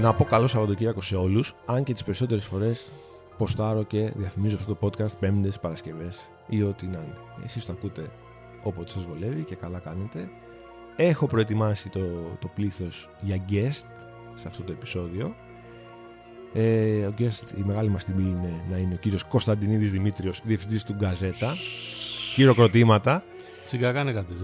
[0.00, 2.90] Να πω καλό Σαββατοκύριακο σε όλους, αν και τις περισσότερες φορές
[3.36, 7.16] ποστάρω και διαφημίζω αυτό το podcast Πέμπτες, Παρασκευές ή ό,τι να είναι.
[7.44, 8.10] Εσείς το ακούτε
[8.62, 10.28] όποτε σας βολεύει και καλά κάνετε.
[10.96, 12.00] Έχω προετοιμάσει το,
[12.38, 13.86] το πλήθος για guest
[14.34, 15.34] σε αυτό το επεισόδιο.
[16.52, 20.84] Ε, ο guest, η μεγάλη μας τιμή είναι να είναι ο κύριος Κωνσταντινίδης Δημήτριος, διευθυντής
[20.84, 21.54] του Γκαζέτα.
[22.34, 23.22] Χειροκροτήματα.
[23.62, 24.34] Σιγά κάνε κάτι.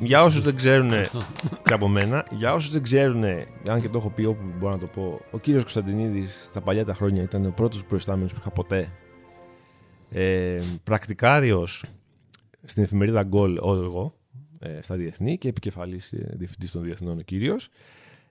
[0.00, 0.04] Ε.
[0.06, 1.20] Για όσους δεν ξέρουν Ευχαριστώ.
[1.64, 3.24] και από μένα, για όσους δεν ξέρουν,
[3.66, 6.84] αν και το έχω πει όπου μπορώ να το πω, ο κύριος Κωνσταντινίδης στα παλιά
[6.84, 8.92] τα χρόνια ήταν ο πρώτος προϊστάμενος που είχα ποτέ.
[10.10, 11.84] Ε, Πρακτικάριος
[12.64, 14.14] στην εφημερίδα Γκολ, εγώ,
[14.60, 17.68] ε, στα διεθνή και επικεφαλής διευθυντής των διεθνών ο κύριος.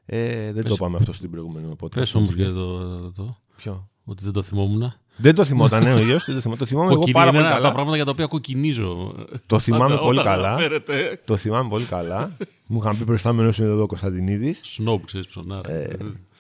[0.06, 1.92] Ε, δεν το Πες- είπαμε αυτό στην προηγούμενη podcast.
[1.92, 4.94] Πες όμως και το, το, Ποιο; ότι δεν το θυμόμουν.
[5.22, 6.18] Δεν το θυμόταν ναι, ο ίδιο.
[6.26, 6.58] Δεν το θυμόταν.
[6.58, 7.74] Το θυμάμαι εγώ Κοκκινή πάρα είναι πολύ ένα από τα καλά.
[7.74, 9.16] πράγματα για τα οποία κοκκινίζω.
[9.46, 10.48] Το θυμάμαι Όταν- πολύ όταν καλά.
[10.50, 11.22] αναφέρεται.
[11.26, 12.32] Το θυμάμαι πολύ καλά.
[12.66, 14.62] Μου είχαν πει προϊστάμενο είναι εδώ ο Κωνσταντινίδης.
[14.64, 15.72] Σνόμπ, ξέρεις ψωνάρα.
[15.72, 15.98] Ε,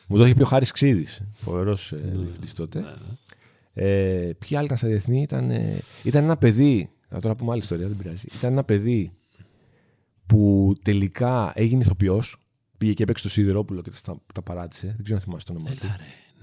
[0.07, 1.99] Μου το είχε πει ο Χάρης Ξίδης, φοβερός Ναι.
[2.21, 2.83] διευθυντής τότε.
[3.73, 6.89] Ε, ποιοι άλλοι ήταν στα διεθνή, ήταν, ε, ήταν ένα παιδί.
[7.09, 8.27] Θα τώρα πούμε άλλη ιστορία, δεν πειράζει.
[8.37, 9.11] Ήταν ένα παιδί
[10.25, 12.35] που τελικά έγινε ηθοποιός.
[12.77, 14.87] Πήγε και έπαιξε το Σιδηρόπουλο και τα, τα παράτησε.
[14.87, 15.87] Δεν ξέρω αν θυμάσαι το όνομα του.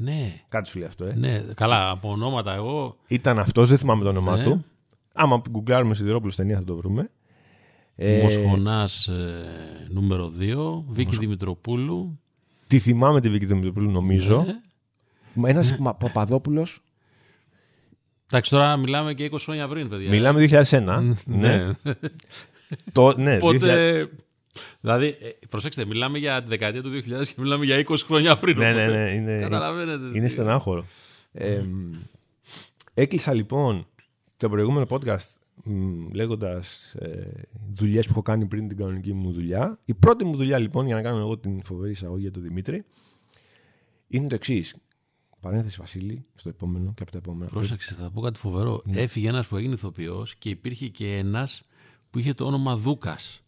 [0.00, 0.16] Έλα, ρε.
[0.16, 1.14] Ναι, Κάτι σου λέει αυτό, ε.
[1.14, 1.38] ναι.
[1.54, 2.96] Καλά, από ονόματα εγώ.
[3.06, 4.42] Ήταν αυτός, δεν θυμάμαι το όνομά Ναι.
[4.42, 4.64] του.
[5.12, 7.10] Άμα γκουγκλάρουμε Σιδηρόπουλο στην ταινία θα το βρούμε.
[7.96, 9.44] Ε, Μοσχονάς ε,
[9.88, 10.84] νούμερο 2.
[10.88, 12.20] Βίκη Δημητροπούλου.
[12.66, 14.44] τη θυμάμαι τη Βίκη Δημητροπούλου, νομίζω.
[15.34, 15.48] Ναι.
[15.50, 16.80] Ένας Παπαδόπουλος.
[18.26, 20.08] Εντάξει, τώρα μιλάμε και 20 χρόνια πριν, παιδιά.
[20.08, 21.12] Μιλάμε 2001.
[21.26, 21.70] Ναι.
[22.92, 24.04] Το, ναι, 2000.
[24.56, 24.76] Οπότε.
[24.80, 28.58] Δηλαδή, ε, προσέξτε, μιλάμε για τη δεκαετία του 2000 και μιλάμε για 20 χρόνια πριν.
[28.58, 29.10] Ναι, ναι, οπότε ναι.
[29.10, 30.18] Είναι, Καταλαβαίνετε.
[30.18, 30.84] είναι στενάχωρο.
[31.32, 31.62] Ε,
[32.94, 33.86] έκλεισα λοιπόν
[34.36, 35.36] το προηγούμενο podcast
[36.12, 37.30] λέγοντας ε,
[37.72, 39.78] δουλειές που έχω κάνει πριν την κανονική μου δουλειά.
[39.84, 42.84] Η πρώτη μου δουλειά λοιπόν, για να κάνω εγώ την φοβερή εισαγωγή για τον Δημήτρη,
[44.08, 44.76] είναι το εξής.
[45.40, 47.50] Παρένθεση Βασίλη, στο επόμενο και από τα επόμενα.
[47.50, 48.82] Πρόσεξε, θα πω κάτι φοβερό.
[48.84, 49.00] Ναι.
[49.00, 51.62] Έφυγε ένας που έγινε ηθοποιός και υπήρχε και ένας
[52.10, 53.40] που είχε το όνομα Δούκας.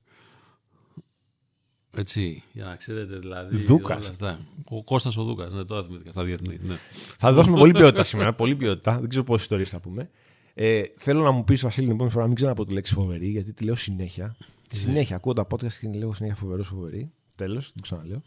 [1.97, 3.57] Έτσι, για να ξέρετε δηλαδή.
[3.57, 3.99] Δούκας.
[3.99, 4.39] όλα αυτά.
[4.65, 6.59] Ο Κώστας ο Δούκας, ναι, το θυμήθηκα στα διεθνή.
[6.63, 6.77] Ναι.
[7.19, 8.35] Θα δώσουμε πολύ ποιότητα σήμερα.
[8.35, 8.99] Πολύ ποιότητα.
[9.01, 10.11] Δεν ξέρω πόσες ιστορίες θα πούμε.
[10.55, 13.29] Ε, θέλω να μου πεις, Βασίλη, την επόμενη φορά να μην ξαναπώ τη λέξη φοβερή,
[13.29, 14.37] γιατί τη λέω συνέχεια.
[14.71, 15.17] Συνέχεια.
[15.17, 17.13] Ακούω τα podcast και λέω συνέχεια φοβερός, φοβερή.
[17.37, 18.23] Τέλος, δεν το ξαναλέω.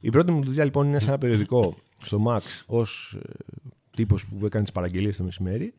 [0.00, 3.32] Η πρώτη μου δουλειά λοιπόν είναι σε ένα περιοδικό στο Max ως ε,
[3.96, 5.74] τύπος που έκανε τις παραγγελίες το μεσημέρι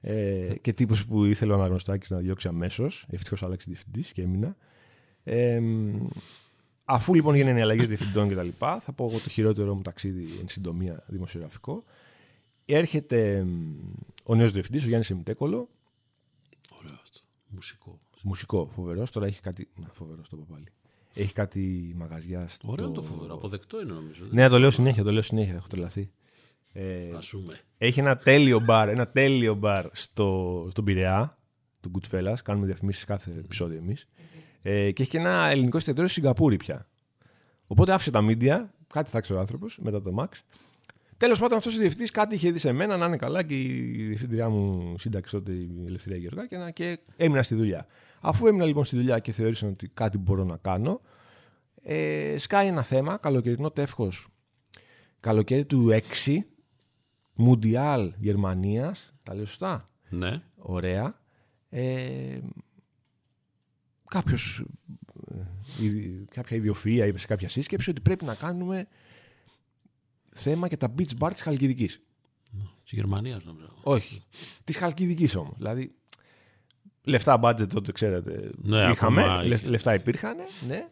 [0.00, 3.06] ε, και τύπος που ήθελε ο αναγνωστάκης να διώξει αμέσως.
[3.10, 4.56] Ευτυχώς άλλαξε διευθυντής και έμεινα.
[5.24, 5.60] Ε,
[6.90, 10.48] αφού λοιπόν γίνανε οι αλλαγές διευθυντών κτλ., θα πω εγώ το χειρότερο μου ταξίδι εν
[10.48, 11.84] συντομία δημοσιογραφικό.
[12.64, 13.76] Έρχεται μ,
[14.24, 15.68] ο νέος διευθυντής, ο Γιάννης Εμιτέκολο,
[16.78, 17.20] Ωραίος αυτό.
[17.48, 18.00] Μουσικό.
[18.22, 19.10] μουσικό φοβερός.
[19.10, 19.68] Τώρα έχει κάτι.
[19.76, 20.66] Να, φοβερό το είπα πάλι.
[21.14, 22.68] Έχει κάτι μαγαζιά στο.
[22.70, 23.34] Ωραίο το φοβερό.
[23.34, 24.24] Αποδεκτό είναι νομίζω.
[24.30, 25.54] Ναι, το λέω συνέχεια, το λέω συνέχεια.
[25.54, 26.10] Έχω τρελαθεί.
[26.72, 27.60] Ε, Α πούμε.
[27.78, 31.38] έχει ένα τέλειο μπαρ, ένα τέλειο μπαρ στο, στον Πειραιά,
[31.80, 32.36] του Goodfellas.
[32.44, 34.08] Κάνουμε διαφημίσεις κάθε επεισόδιο εμείς.
[34.70, 36.86] Ε, και έχει και ένα ελληνικό εστιατόριο στη Σιγκαπούρη πια.
[37.66, 40.28] Οπότε άφησε τα μίντια, κάτι θα ξέρει ο άνθρωπος μετά το Max.
[41.16, 44.02] Τέλος πάντων, αυτός ο διευθυντής κάτι είχε δει σε μένα να είναι καλά και η
[44.06, 47.86] διευθύντριά μου σύνταξη τότε η Ελευθερία Γεωργάκη και έμεινα στη δουλειά.
[48.20, 51.00] Αφού έμεινα λοιπόν στη δουλειά και θεώρησαν ότι κάτι μπορώ να κάνω,
[51.82, 54.28] ε, σκάει ένα θέμα, καλοκαιρινό τεύχος,
[55.20, 55.90] καλοκαίρι του
[56.26, 56.36] 6,
[57.34, 60.42] Μουντιάλ Γερμανίας, τα λέω σωστά, Ναι.
[60.56, 61.20] ωραία.
[61.70, 62.38] Ε,
[64.08, 64.64] κάποιος,
[65.30, 68.88] ε, ιδι- κάποια ιδιοφυΐα είπε σε κάποια σύσκεψη ότι πρέπει να κάνουμε
[70.34, 72.00] θέμα για τα beach bar της Χαλκιδικής.
[72.82, 73.74] Της Γερμανίας νομίζω.
[73.82, 74.22] Όχι.
[74.64, 75.54] Της Χαλκιδικής όμως.
[75.56, 75.94] Δηλαδή,
[77.02, 79.68] λεφτά budget τότε, ξέρετε, Ναι, είχαμε, ακόμα λε- είχε.
[79.68, 80.36] λεφτά υπήρχαν,
[80.66, 80.88] ναι.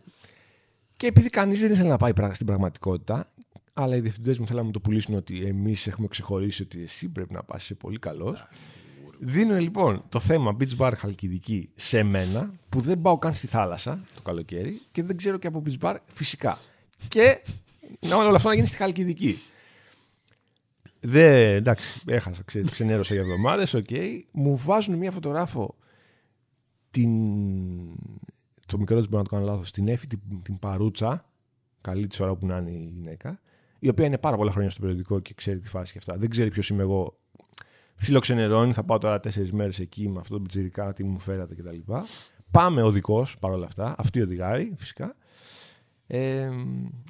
[0.96, 3.32] Και επειδή κανείς δεν ήθελε να πάει πραγ- στην πραγματικότητα,
[3.72, 7.08] αλλά οι διευθυντές μου θέλανε να μου το πουλήσουν ότι εμείς έχουμε ξεχωρίσει ότι εσύ
[7.08, 8.44] πρέπει να πας, είσαι πολύ καλός.
[9.18, 14.00] Δίνουν λοιπόν το θέμα beach bar Χαλκιδική σε μένα, που δεν πάω καν στη θάλασσα
[14.14, 16.58] το καλοκαίρι και δεν ξέρω και από beach bar φυσικά.
[17.08, 17.42] Και
[18.00, 19.38] να όλο αυτό να γίνει στη Χαλκιδική.
[21.00, 23.88] Δεν, εντάξει, έχασα, ξε, ξενέρωσα για εβδομάδες, οκ.
[24.30, 25.76] Μου βάζουν μια φωτογράφο
[26.90, 27.10] την...
[28.66, 31.30] Το μικρό της μπορεί να το κάνω λάθος, την Εφη την, την Παρούτσα,
[31.80, 33.40] καλή της ώρα που να είναι η γυναίκα,
[33.78, 36.16] η οποία είναι πάρα πολλά χρόνια στο περιοδικό και ξέρει τη φάση και αυτά.
[36.16, 37.18] Δεν ξέρει ποιος είμαι εγώ.
[37.96, 41.92] Ψιλοξενερώνει, θα πάω τώρα τέσσερις μέρες εκεί με αυτό το πιτσιρικά, τι μου φέρατε κτλ.
[42.50, 43.94] Πάμε οδικό παρόλα αυτά.
[43.98, 45.16] Αυτή οδηγάει φυσικά.
[46.06, 46.50] Ε,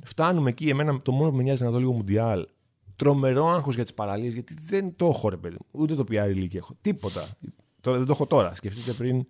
[0.05, 0.69] φτάνουμε εκεί.
[0.69, 2.47] Εμένα το μόνο που με νοιάζει να δω λίγο Μουντιάλ.
[2.97, 5.67] Τρομερό άγχος για τις παραλίες, γιατί δεν το έχω ρε παιδί μου.
[5.81, 6.77] Ούτε το PR ηλικία έχω.
[6.81, 7.29] Τίποτα.
[7.81, 8.55] Τώρα, δεν το έχω τώρα.
[8.55, 9.27] Σκεφτείτε πριν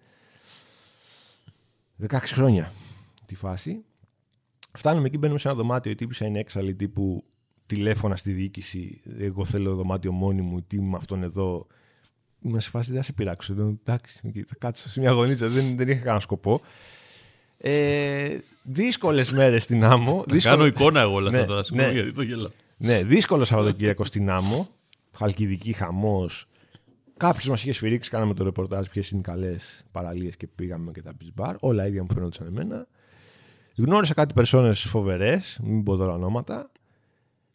[2.08, 2.72] 16 χρόνια
[3.26, 3.84] τη φάση.
[4.72, 5.90] Φτάνουμε εκεί, μπαίνουμε σε ένα δωμάτιο.
[5.90, 7.24] Η τύπησα είναι έξαλλη τύπου
[7.66, 9.00] τηλέφωνα στη διοίκηση.
[9.18, 10.62] Εγώ θέλω δωμάτιο μόνη μου.
[10.62, 11.66] Τι με αυτόν εδώ.
[12.40, 13.54] Είμαι σε φάση δεν θα σε πειράξω.
[13.82, 15.48] Εντάξει, θα κάτσω σε μια γωνίτσα.
[15.48, 16.60] Δεν, δεν είχα κανένα σκοπό.
[17.58, 20.24] Ε, Δύσκολες μέρες στην άμμο.
[20.28, 21.58] Θα κάνω εικόνα εγώ όλα αυτά Ναι, τώρα.
[21.58, 21.64] ναι.
[21.64, 22.48] Συγγνώμη γιατί το γελάω.
[22.76, 24.68] Ναι, δύσκολο Σαββατοκύριακο στην άμμο.
[25.12, 26.46] Χαλκιδική χαμός.
[27.16, 31.02] Κάποιος μας είχε σφυρίξει, κάναμε το ρεπορτάζ ποιες είναι οι καλές παραλίες και πήγαμε και
[31.02, 31.54] τα beach bar.
[31.60, 32.86] Όλα ίδια μου φαινόντουσαν εμένα.
[33.76, 36.70] Γνώρισα κάτι περσόνες φοβερές, μην πω τώρα ονόματα.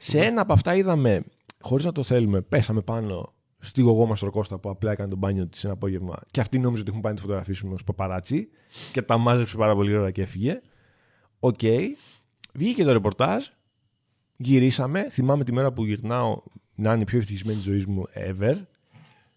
[0.04, 1.24] Σε ένα από αυτά είδαμε,
[1.60, 5.64] χωρίς να το θέλουμε, πέσαμε πάνω στη Γωγώ Μαστροκώστα που απλά έκανε το μπάνιο της
[5.64, 8.50] ένα απόγευμα και αυτή νόμιζε ότι έχουν πάει να τη φωτογραφίσουμε ως παπαράτσι
[8.92, 10.62] και τα μάζεψε πάρα πολύ ώρα και έφυγε.
[11.40, 11.60] Οκ.
[12.54, 13.46] Βγήκε το ρεπορτάζ,
[14.38, 15.10] γυρίσαμε.
[15.10, 16.42] Θυμάμαι τη μέρα που γυρνάω
[16.76, 18.56] να είναι η πιο ευτυχισμένη της ζωής μου ever.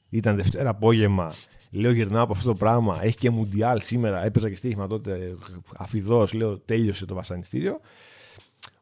[0.09, 1.35] Ήταν Δευτέρα απόγευμα.
[1.71, 2.99] Λέω γυρνάω από αυτό το πράγμα.
[3.03, 4.25] Έχει και Μουντιάλ σήμερα.
[4.25, 5.37] Έπαιζα και στοίχημα τότε.
[5.77, 6.33] Αφιδός.
[6.33, 7.81] Λέω τέλειωσε το βασανιστήριο.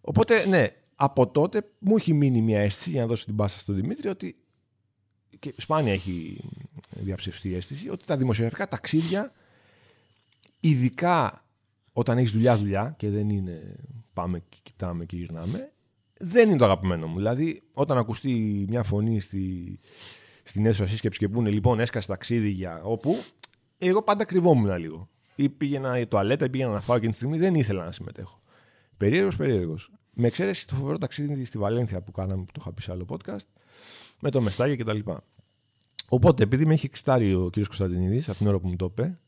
[0.00, 0.68] Οπότε ναι,
[1.04, 4.36] από τότε μου έχει μείνει μια αίσθηση για να δώσω την πάσα στον Δημήτρη ότι.
[5.38, 6.44] και σπάνια έχει
[6.90, 9.32] διαψευστεί η αίσθηση ότι τα δημοσιογραφικά ταξίδια,
[10.60, 11.44] ειδικά
[11.92, 13.76] όταν έχεις δουλειά-δουλειά και δεν είναι
[14.12, 15.72] πάμε και κοιτάμε και γυρνάμε,
[16.18, 17.16] δεν είναι το αγαπημένο μου.
[17.16, 19.78] Δηλαδή, όταν ακουστεί μια φωνή στη,
[20.42, 23.16] στην αίθουσα σύσκεψη και πούνε λοιπόν έσκασε ταξίδι για όπου,
[23.78, 25.08] εγώ πάντα κρυβόμουν λίγο.
[25.34, 28.40] Ή πήγαινα η τουαλέτα ή πήγαινα να φάω εκείνη τη στιγμή, δεν ήθελα να συμμετέχω.
[28.96, 29.90] Περίεργος, περίεργος.
[30.14, 33.06] Με εξαίρεση το φοβερό ταξίδι στη Βαλένθια που κάναμε, που το είχα πει σε άλλο
[33.08, 33.46] podcast,
[34.20, 34.98] με το Μεστάγια κτλ.
[36.08, 37.54] Οπότε, επειδή με έχει εξτάρει ο κ.
[37.54, 39.18] Κωνσταντινίδης από την ώρα που μου το είπε,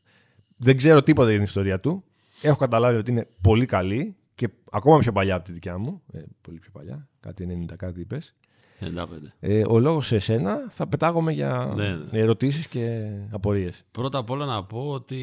[0.57, 2.05] δεν ξέρω τίποτα για την ιστορία του.
[2.43, 6.03] Έχω καταλάβει ότι είναι πολύ καλή και ακόμα πιο παλιά από τη δικιά μου.
[6.13, 7.09] Ε, πολύ πιο παλιά.
[7.21, 8.35] Κάτι 90 κάτι είπες.
[8.81, 8.87] 95.
[9.41, 12.19] Ε, ο λόγος σε εσένα θα πετάγομαι για Ναι, ναι.
[12.19, 13.85] ερωτήσεις και απορίες.
[13.91, 15.19] Πρώτα απ' όλα να πω ότι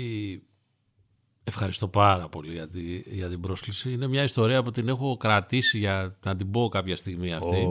[1.43, 3.91] ευχαριστώ πάρα πολύ για, τη, για την πρόσκληση.
[3.91, 7.67] Είναι μια ιστορία που την έχω κρατήσει για να την πω κάποια στιγμή αυτή.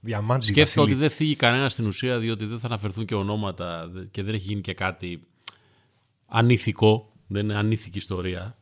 [0.00, 0.44] Διαμάντι.
[0.46, 0.94] Σκέφτηκα Βασίλη.
[0.94, 4.34] ότι δεν θίγει κανένα στην ουσία διότι δεν θα αναφερθούν και ονόματα δε- και δεν
[4.34, 5.22] έχει γίνει και κάτι
[6.26, 7.12] ανήθικο.
[7.26, 8.56] Δεν είναι ανήθικη ιστορία.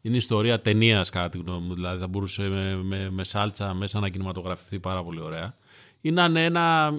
[0.00, 1.74] Είναι ιστορία ταινίας, κατά τη γνώμη μου.
[1.74, 5.56] Δηλαδή θα μπορούσε με, με, με σάλτσα μέσα να κινηματογραφηθεί πάρα πολύ ωραία.
[6.00, 6.94] Ή να είναι ένα,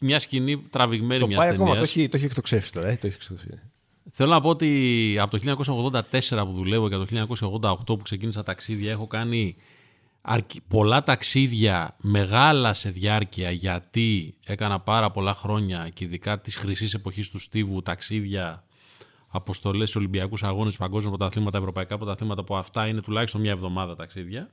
[0.00, 1.66] μια σκηνή τραβηγμένη Το μιας πάει ταινίας.
[1.68, 1.84] ακόμα.
[1.84, 2.88] Το έχει, το έχει εκτοξεύσει τώρα.
[2.88, 3.60] Ε, το έχει εκτοξεύσει.
[4.10, 5.56] Θέλω να πω ότι από το
[6.20, 7.26] 1984 που δουλεύω και από το
[7.70, 9.56] 1988 που ξεκίνησα ταξίδια έχω κάνει
[10.22, 16.94] αρκε- πολλά ταξίδια μεγάλα σε διάρκεια γιατί έκανα πάρα πολλά χρόνια και ειδικά της χρυσής
[16.94, 18.64] εποχής του Στίβου ταξίδια
[19.28, 24.50] αποστολές σε Ολυμπιακούς Αγώνες, παγκόσμια πρωταθλήματα, ευρωπαϊκά πρωταθλήματα που αυτά είναι τουλάχιστον μια εβδομάδα ταξίδια.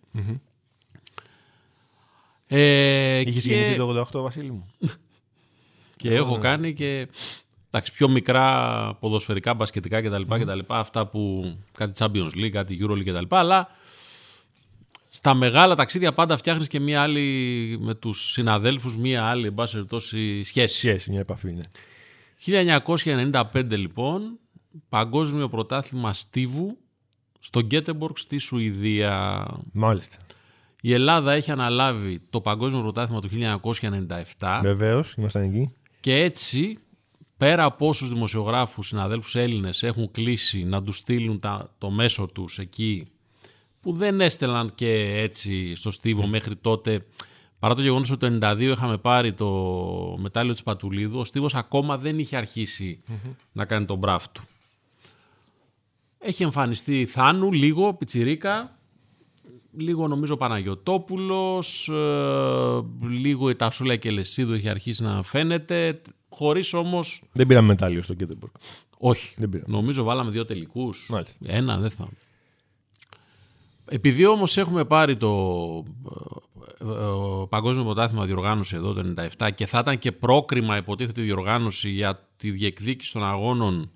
[2.47, 4.65] Ε, Είχες και- γεννηθεί το 88, Βασίλη μου.
[5.97, 7.07] και έχω κάνει και
[7.71, 10.21] εντάξει, πιο μικρά ποδοσφαιρικά, μπασκετικά κτλ.
[10.21, 10.59] κτλ.
[10.67, 13.35] Αυτά που κάτι Champions League, κάτι EuroLeague κτλ.
[13.35, 13.69] Αλλά
[15.09, 19.73] στα μεγάλα ταξίδια πάντα φτιάχνεις και μία άλλη με τους συναδέλφους, μία άλλη, εν πάση
[19.73, 20.77] περιπτώσει, σχέση.
[20.77, 21.63] Σχέση, μια επαφή είναι.
[22.45, 24.39] 1995 λοιπόν,
[24.89, 26.77] παγκόσμιο πρωτάθλημα Στίβου
[27.39, 29.45] στο Γκέτεμπορκ στη Σουηδία.
[29.73, 30.17] Μάλιστα.
[30.81, 33.29] Η Ελλάδα έχει αναλάβει το παγκόσμιο πρωτάθλημα του
[34.39, 34.59] 1997.
[34.61, 35.73] Βεβαίως, ήμασταν εκεί.
[35.99, 36.77] Και έτσι,
[37.39, 42.59] πέρα από όσους δημοσιογράφους, συναδέλφους Έλληνες έχουν κλείσει να τους στείλουν τα, το μέσο τους
[42.59, 43.07] εκεί,
[43.81, 47.05] που δεν έστελναν και έτσι στο Στίβο μέχρι τότε,
[47.59, 49.47] παρά το γεγονός ότι το 92 είχαμε πάρει το
[50.19, 53.03] μετάλλιο της Πατουλίδου, ο Στίβος ακόμα δεν είχε αρχίσει
[53.51, 54.41] να κάνει τον μπράφ του.
[56.19, 58.78] Έχει εμφανιστεί Θάνου, λίγο, Πιτσιρίκα,
[59.79, 67.21] λίγο νομίζω Παναγιωτόπουλος, ε, λίγο η Τασούλα και Λεσίδου έχει αρχίσει να φαίνεται, χωρίς όμως,
[67.31, 68.55] Δεν πήραμε μετάλλιο στο Γκέτεμπορκ.
[68.97, 69.73] όχι, Δεν πήραμε.
[69.77, 71.37] νομίζω βάλαμε δύο τελικούς, Μάλιστα.
[71.45, 72.13] ένα δεν θυμάμαι.
[73.91, 75.29] Επειδή όμως έχουμε πάρει το
[76.81, 81.89] ε, ε, Παγκόσμιο Πρωτάθλημα διοργάνωση εδώ το 97 και θα ήταν και πρόκριμα υποτίθεται διοργάνωση
[81.89, 83.91] για τη διεκδίκηση των αγώνων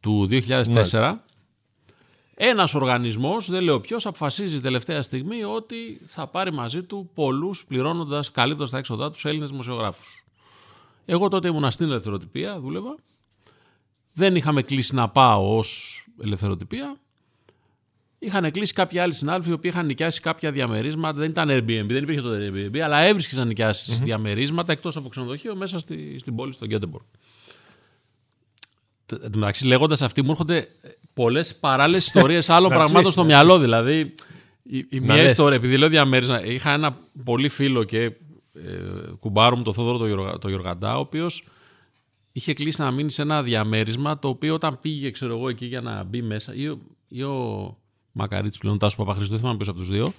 [0.00, 1.23] του 2004 Μάλιστα.
[2.36, 8.30] Ένας οργανισμός, δεν λέω ποιος, αποφασίζει τελευταία στιγμή ότι θα πάρει μαζί του πολλούς πληρώνοντας,
[8.30, 10.24] καλύπτοντας τα έξοδά τους Έλληνες δημοσιογράφους.
[11.04, 12.94] Εγώ τότε ήμουν στην ελευθεροτυπία, δούλευα.
[14.12, 16.96] Δεν είχαμε κλείσει να πάω ως ελευθεροτυπία.
[18.18, 21.18] Είχαν κλείσει κάποιοι άλλοι συνάδελφοι οι οποίοι είχαν νοικιάσει κάποια διαμερίσματα.
[21.18, 25.56] Δεν ήταν Airbnb, δεν υπήρχε το Airbnb, αλλά έβρισκες να νοικιασει διαμερίσματα εκτός από ξενοδοχείο
[25.56, 27.04] μέσα στη, στην πόλη, στο Γκέντεμπορκ.
[29.12, 30.68] Εν τω μεταξύ, λέγοντας αυτή, μου έρχονται
[31.14, 33.26] πολλές παράλληλες ιστορίες άλλων Να τις πραγμάτων λύσεις, στο ναι.
[33.28, 33.58] μυαλό.
[33.58, 34.14] Δηλαδή,
[34.62, 35.30] η, η μία λες.
[35.30, 38.12] ιστορία, επειδή λέω διαμέρισμα, είχα ένα πολύ φίλο και ε,
[39.20, 41.44] κουμπάρο μου, το Θόδωρο το, Γιωργα- το Γιωργαντά, ο οποίος
[42.32, 45.80] είχε κλείσει να μείνει σε ένα διαμέρισμα το οποίο όταν πήγε, ξέρω εγώ, εκεί για
[45.80, 47.76] να μπει μέσα, ή, ο- ή ο
[48.12, 50.12] Μακαρίτης πλέον, Τάσος Παπαχρήστο, δεν θυμάμαι ποιος από τους δύο,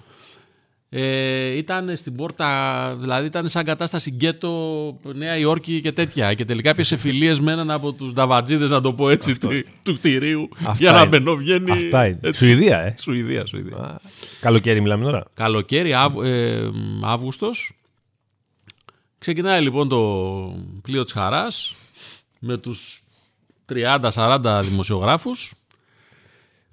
[0.88, 6.34] Ε, ήταν στην πόρτα, δηλαδή ήταν σαν κατάσταση γκέτο Νέα Υόρκη και τέτοια.
[6.34, 9.48] Και τελικά έπιασε φιλίες με έναν από τους νταβατζίδες, να το πω έτσι, του,
[9.82, 10.48] του κτηρίου.
[10.56, 11.08] Αυτά για να είναι.
[11.08, 11.70] μπαινό βγαίνει.
[11.70, 12.18] Αυτά είναι.
[12.22, 12.40] έτσι.
[12.40, 12.94] Σουηδία, ε.
[12.98, 13.76] Σουηδία, Σουηδία.
[13.76, 13.96] Α,
[14.40, 15.24] Καλοκαίρι μιλάμε τώρα.
[15.34, 16.68] Καλοκαίρι, Αύ, ε,
[17.02, 17.72] Αύγουστος.
[19.18, 20.00] Ξεκινάει λοιπόν το
[20.82, 21.74] πλοίο της Χαράς
[22.38, 23.02] με τους
[23.66, 25.54] 30-40 δημοσιογράφους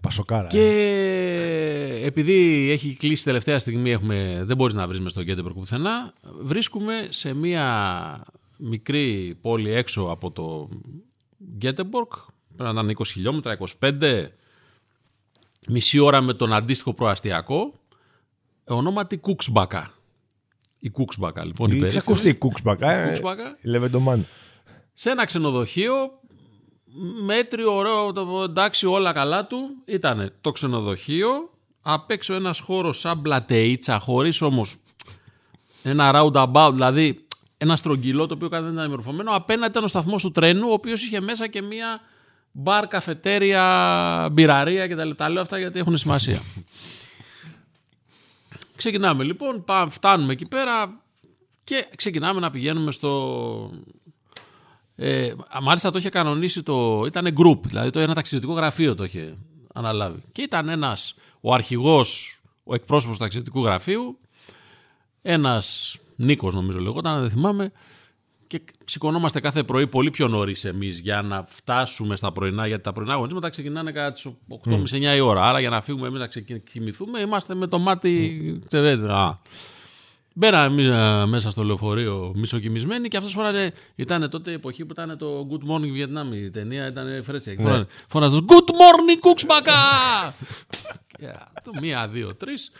[0.03, 0.47] Πασοκάρα.
[0.47, 6.13] και επειδή έχει κλείσει τελευταία στιγμή έχουμε, δεν μπορείς να βρεις μες στο Γκέτεμπορκ πουθενά
[6.41, 8.23] βρίσκουμε σε μια
[8.57, 10.69] μικρή πόλη έξω από το
[11.57, 12.11] Γκέτεμπορκ
[12.55, 14.25] πρέπει να ήταν 20 χιλιόμετρα, 25
[15.67, 17.73] μισή ώρα με τον αντίστοιχο προαστιακό
[18.65, 19.93] ονόματι Κούξμπακα.
[20.79, 21.67] Η Κούξμπακα λοιπόν.
[21.67, 22.03] η Είχε περίφημη.
[22.07, 22.91] ακουστεί η Κούξμπακα.
[22.91, 23.05] ε.
[23.07, 23.57] Κούξμπακα.
[23.61, 24.25] Η Λεβεντομάν.
[24.93, 25.93] Σε ένα ξενοδοχείο,
[27.23, 31.49] μέτριο, ωραίο, το- εντάξει όλα καλά του, ήταν το ξενοδοχείο,
[31.81, 34.75] απ' έξω ένας χώρος σαν πλατεΐτσα, χωρίς όμως
[35.83, 37.25] ένα roundabout, δηλαδή
[37.57, 40.73] ένα στρογγυλό το οποίο κάτι δεν ήταν ημεροφωμένο, απέναντι ήταν ο σταθμός του τρένου, ο
[40.73, 41.99] οποίος είχε μέσα και μία
[42.51, 45.09] μπαρ, καφετέρια, μπειραρία κτλ.
[45.11, 46.41] Τα λέω αυτά γιατί έχουν σημασία.
[48.75, 51.01] Ξεκινάμε λοιπόν, πάμε, φτάνουμε εκεί πέρα
[51.63, 53.71] και ξεκινάμε να πηγαίνουμε στο...
[54.95, 57.03] Ε, μάλιστα το είχε κανονίσει το...
[57.05, 59.37] Ήταν group, δηλαδή το ένα ταξιδιωτικό γραφείο το είχε
[59.73, 60.19] αναλάβει.
[60.31, 64.19] Και ήταν ένας, ο αρχηγός, ο εκπρόσωπος του ταξιδιωτικού γραφείου,
[65.21, 67.71] ένας Νίκος νομίζω λεγόταν, δεν θυμάμαι,
[68.47, 72.67] και σηκωνόμαστε κάθε πρωί πολύ πιο νωρίς εμείς για να φτάσουμε στα πρωινά.
[72.67, 74.27] Γιατί τα πρωινά αγωνίσματα ξεκινάνε κατά τις
[74.65, 75.43] 8.30-9 η ώρα.
[75.43, 78.41] Άρα για να φύγουμε εμείς να ξεκινηθούμε, είμαστε με το μάτι.
[78.61, 78.67] Mm.
[78.71, 79.41] Μπαίναμε εμείς,
[80.41, 83.73] α, μέσα στο λεωφορείο μισοκιμισμένοι και αυτός φώναζε.
[83.95, 86.35] Ήταν τότε η εποχή που ήταν το Good Morning Vietnam.
[86.35, 87.55] Η ταινία ήταν φρέσια.
[87.59, 87.83] Ναι.
[88.07, 89.71] Φώναζε Good Morning Κουξμπακά!
[91.19, 92.71] yeah, το μία, δύο, τρεις.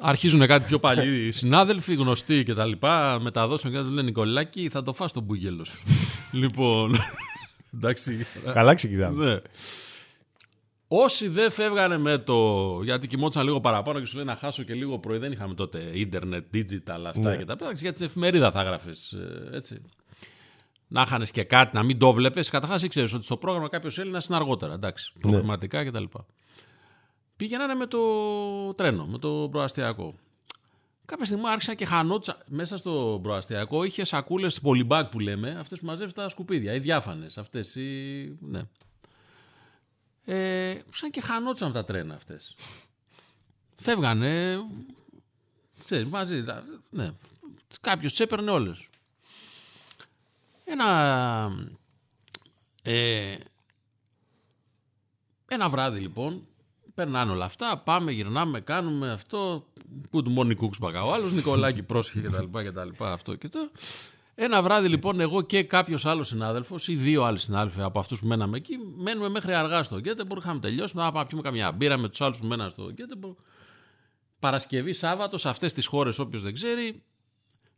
[0.00, 3.18] Αρχίζουν κάτι πιο παλιοί συνάδελφοι, γνωστοί και τα λοιπά.
[3.20, 5.82] Μεταδώσουν και του λένε Νικολάκη, θα το φας το μπουγέλο σου.
[6.40, 6.96] λοιπόν.
[7.74, 8.26] εντάξει.
[8.52, 9.42] Καλά ξεκινάμε.
[10.88, 11.02] Ναι.
[11.02, 12.80] Όσοι δεν φεύγανε με το.
[12.82, 15.18] Γιατί κοιμόντουσαν λίγο παραπάνω και σου λέει να χάσω και λίγο πρωί.
[15.18, 17.36] Δεν είχαμε τότε ίντερνετ, digital αυτά Ναι.
[17.36, 17.80] και τα πράγματα.
[17.80, 18.90] Για τη εφημερίδα θα γράφε.
[19.52, 19.82] Έτσι.
[20.88, 22.48] Να είχαν και κάτι, να μην το βλέπεις.
[22.50, 24.72] Καταρχάς ήξερε ότι στο πρόγραμμα κάποιος Έλληνας είναι αργότερα.
[24.72, 25.12] Εντάξει.
[25.20, 26.04] Προγραμματικά κτλ.
[27.36, 27.98] Πήγαιναν με το
[28.74, 30.14] τρένο, με το προαστιακό.
[31.04, 32.38] Κάποια στιγμή άρχισαν και χανότσα.
[32.46, 37.38] Μέσα στο προαστιακό είχε σακούλες πολυμπάκ που λέμε, αυτές που μαζεύεις τα σκουπίδια, οι διάφανες.
[37.38, 37.88] Αυτές οι.
[38.40, 38.62] Ναι.
[40.30, 42.56] Ε, σαν και χανότσαν τα τρένα αυτές.
[43.76, 44.58] Φεύγανε.
[45.84, 46.44] Ξέρεις, μαζί.
[46.90, 47.12] Ναι.
[47.80, 48.88] Κάποιος τις έπαιρνε όλες.
[50.64, 51.50] Ένα.
[52.82, 53.36] Ε,
[55.48, 56.46] ένα βράδυ λοιπόν
[56.98, 59.66] Περνάνε όλα αυτά, πάμε, γυρνάμε, κάνουμε αυτό.
[60.12, 61.02] Good morning cooks μπακα.
[61.02, 63.12] Ο άλλος Νικολάκη πρόσχε και τα λοιπά και τα λοιπά.
[63.12, 63.70] Αυτό και το.
[64.40, 68.26] Ένα βράδυ λοιπόν εγώ και κάποιος άλλος συνάδελφος ή δύο άλλοι συνάδελφοι από αυτούς που
[68.26, 70.38] μέναμε εκεί, μένουμε μέχρι αργά στο Γκέτεμπορ.
[70.38, 73.34] Είχαμε τελειώσει, να πάμε να πιούμε καμιά μπύρα με τους άλλους που μέναν στο Γκέτεμπορ.
[74.38, 77.02] Παρασκευή, Σάββατο, σε αυτές τις χώρες, όποιος δεν ξέρει,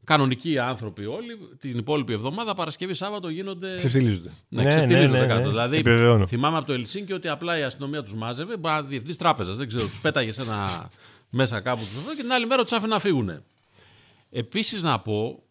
[0.04, 3.76] κανονικοί άνθρωποι όλοι, την υπόλοιπη εβδομάδα, Παρασκευή, Σάββατο γίνονται.
[3.76, 4.32] Ξεφτυλίζονται.
[4.48, 5.40] Ναι, ξεφτυλίζονται ναι, κάτω.
[5.40, 5.48] ναι.
[5.48, 6.26] Δηλαδή, Επιβεβαιώνω.
[6.26, 9.68] θυμάμαι από το Ελσίνκι ότι απλά η αστυνομία τους μάζευε, μπορεί να διευθυντή τράπεζα, δεν
[9.68, 10.90] ξέρω, τους πέταγες σε ένα
[11.30, 13.42] μέσα κάπου τους αυτό και την άλλη μέρα τους άφηνε να φύγουν.
[14.30, 15.42] Επίσης να πω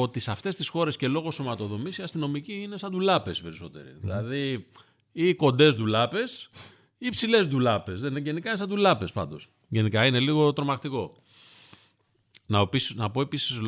[0.00, 3.96] ότι σε αυτές τις χώρες και λόγω σωματοδομής οι αστυνομικοί είναι σαν ντουλάπες περισσότεροι.
[4.00, 4.66] Δηλαδή
[5.12, 6.50] ή κοντές ντουλάπες
[6.98, 8.00] ή ψηλές ντουλάπες.
[8.00, 9.48] Δεν είναι γενικά είναι σαν ντουλάπες πάντως.
[9.68, 11.22] Γενικά είναι λίγο τρομακτικό.
[12.46, 13.58] Να, οπίσεις- να πω επίσης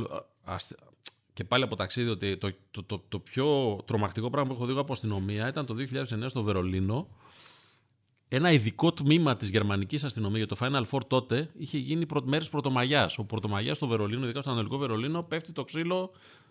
[1.33, 4.71] και πάλι από ταξίδι ότι το, το, το, το πιο τρομακτικό πράγμα που έχω δει
[4.71, 7.09] εγώ από αστυνομία ήταν το 2009 στο Βερολίνο.
[8.29, 12.45] Ένα ειδικό τμήμα της γερμανικής αστυνομίας για το Final Four τότε είχε γίνει πρω, μέρε
[12.51, 13.19] Πρωτομαγιάς.
[13.19, 16.11] Ο Πρωτομαγιάς στο Βερολίνο, ειδικά στο Ανατολικό Βερολίνο, πέφτει το ξύλο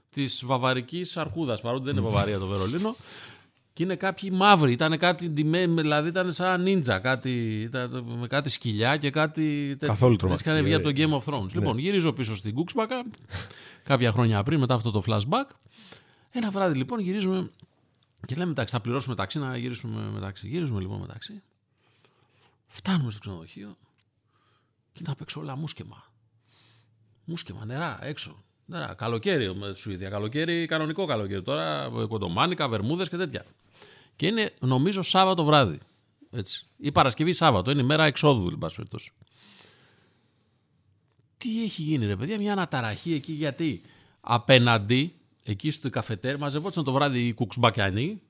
[0.10, 1.62] της βαβαρικής αρκούδας.
[1.62, 2.96] Παρότι δεν είναι Βαβαρία το Βερολίνο.
[3.74, 8.50] Και είναι κάποιοι μαύροι, ήταν κάτι ντυμέ- δηλαδή ήταν σαν νίντζα, κάτι, ήταν με κάτι
[8.50, 9.88] σκυλιά και κάτι τέτοιο.
[9.88, 10.76] Καθόλου Έτσι τρομακτική, είχαν βγει ε.
[10.76, 11.54] από το Game of Thrones.
[11.54, 13.06] Λοιπόν, γυρίζω πίσω στην Κούξμπακα,
[13.84, 15.46] κάποια χρόνια πριν, μετά αυτό το flashback.
[16.32, 17.50] Ένα βράδυ λοιπόν γυρίζουμε
[18.28, 20.48] και λέμε εντάξει, θα πληρώσουμε ταξί να γυρίσουμε μεταξύ.
[20.48, 21.42] Γυρίζουμε λοιπόν μεταξύ.
[22.68, 23.78] Φτάνουμε στο ξενοδοχείο
[24.92, 26.12] και είναι απ' έξω όλα μουσκεμα.
[27.26, 28.44] Μουσκεμα, νερά, έξω.
[28.66, 30.10] Νερά, καλοκαίρι με τη Σουηδία.
[30.10, 31.42] Καλοκαίρι, κανονικό καλοκαίρι.
[31.42, 33.46] Τώρα κοντομάνικα, βερμούδες και τέτοια.
[34.16, 35.80] Και είναι νομίζω Σάββατο βράδυ.
[36.32, 36.66] Έτσι.
[36.78, 37.72] Ή Παρασκευή Σάββατο.
[37.72, 39.12] Είναι η μέρα εξόδου, εν πάση περιπτώσει.
[41.38, 43.82] Τι έχει γίνει, ρε παιδιά, μια αναταραχή εκεί γιατί
[44.22, 48.22] απέναντι, εκεί στο καφετέρ, μαζευόταν το βράδυ η Κουξμπακιανή.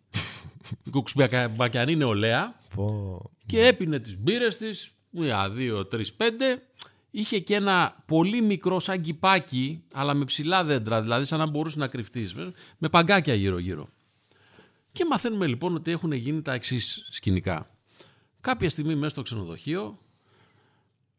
[0.83, 3.21] Η Κουξμπακιανή νεολαία Πω.
[3.45, 6.61] και έπινε τις μπύρες της, μία, δύο, τρεις, πέντε
[7.11, 11.79] είχε και ένα πολύ μικρό σαν κυπάκι, αλλά με ψηλά δέντρα, δηλαδή σαν να μπορούσε
[11.79, 13.89] να κρυφτείς, με- με παγκάκια γύρω-γύρω.
[14.91, 17.69] Και μαθαίνουμε λοιπόν ότι έχουν γίνει τα εξής σκηνικά.
[18.41, 19.97] Κάποια στιγμή μέσα στο ξενοδοχείο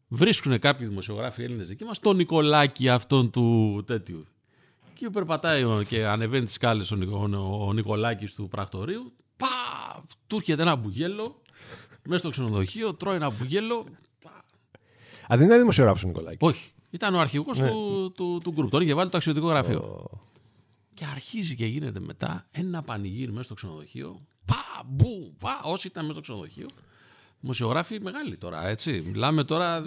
[0.07, 4.25] βρίσκουν κάποιοι δημοσιογράφοι Έλληνες δικοί μας τον Νικολάκη αυτόν του τέτοιου.
[4.93, 9.13] Και περπατάει ο- και ανεβαίνει τις σκάλες ο, Νικο- ο, ο Νικολάκης του πρακτορείου.
[9.89, 10.03] Πα!
[10.27, 11.41] Του έρχεται ένα μπουγέλο
[12.05, 13.85] μέσα στο ξενοδοχείο, τρώει ένα μπουγέλο.
[15.33, 16.39] Α, δεν ήταν δημοσιογράφος ο Νικολάκης.
[16.41, 16.71] Όχι.
[16.89, 18.69] Ήταν ο αρχηγός του, του, του γκρουπ.
[18.71, 20.09] Τον είχε βάλει το αξιωτικό γραφείο.
[20.93, 24.25] Και αρχίζει και γίνεται μετά ένα πανηγύρι μέσα στο ξενοδοχείο.
[24.45, 26.67] Πα, μπου, πα, όσοι ήταν μέσα στο ξενοδοχείο.
[27.39, 29.03] Δημοσιογράφοι μεγάλοι τώρα, έτσι.
[29.05, 29.83] Μιλάμε τώρα.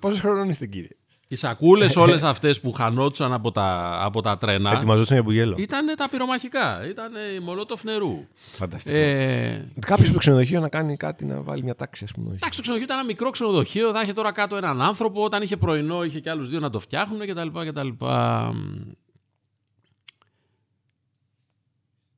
[0.00, 0.96] Πόσο χρόνο είστε, κύριε;
[1.30, 5.54] Οι σακούλες όλες αυτές που χανόντουσαν από τα, από τα τρένα Ετοιμαζόταν για μπουγέλο.
[5.58, 6.88] ήταν τα πυρομαχικά.
[6.88, 8.26] Ήταν η μολότοφ νερού.
[8.34, 8.96] Φανταστικό.
[8.96, 12.26] Ε, Κάποιος στο ξενοδοχείο να κάνει κάτι να βάλει μια τάξη, ας πούμε.
[12.34, 13.92] εντάξει, το ξενοδοχείο ήταν ένα μικρό ξενοδοχείο.
[13.92, 15.22] Θα είχε τώρα κάτω έναν άνθρωπο.
[15.24, 17.48] Όταν είχε πρωινό, είχε και άλλους δύο να το φτιάχνουν κτλ.
[17.68, 17.88] κτλ.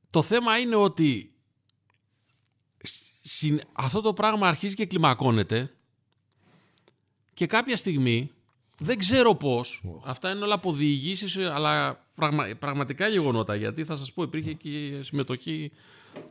[0.09, 1.33] Το θέμα είναι ότι
[3.21, 5.71] συν- αυτό το πράγμα αρχίζει και κλιμακώνεται
[7.33, 8.31] και κάποια στιγμή
[8.83, 14.13] δεν ξέρω πώς αυτά είναι όλα από διηγήσεις αλλά πραγμα- πραγματικά γεγονότα γιατί θα σας
[14.13, 15.71] πω υπήρχε και συμμετοχή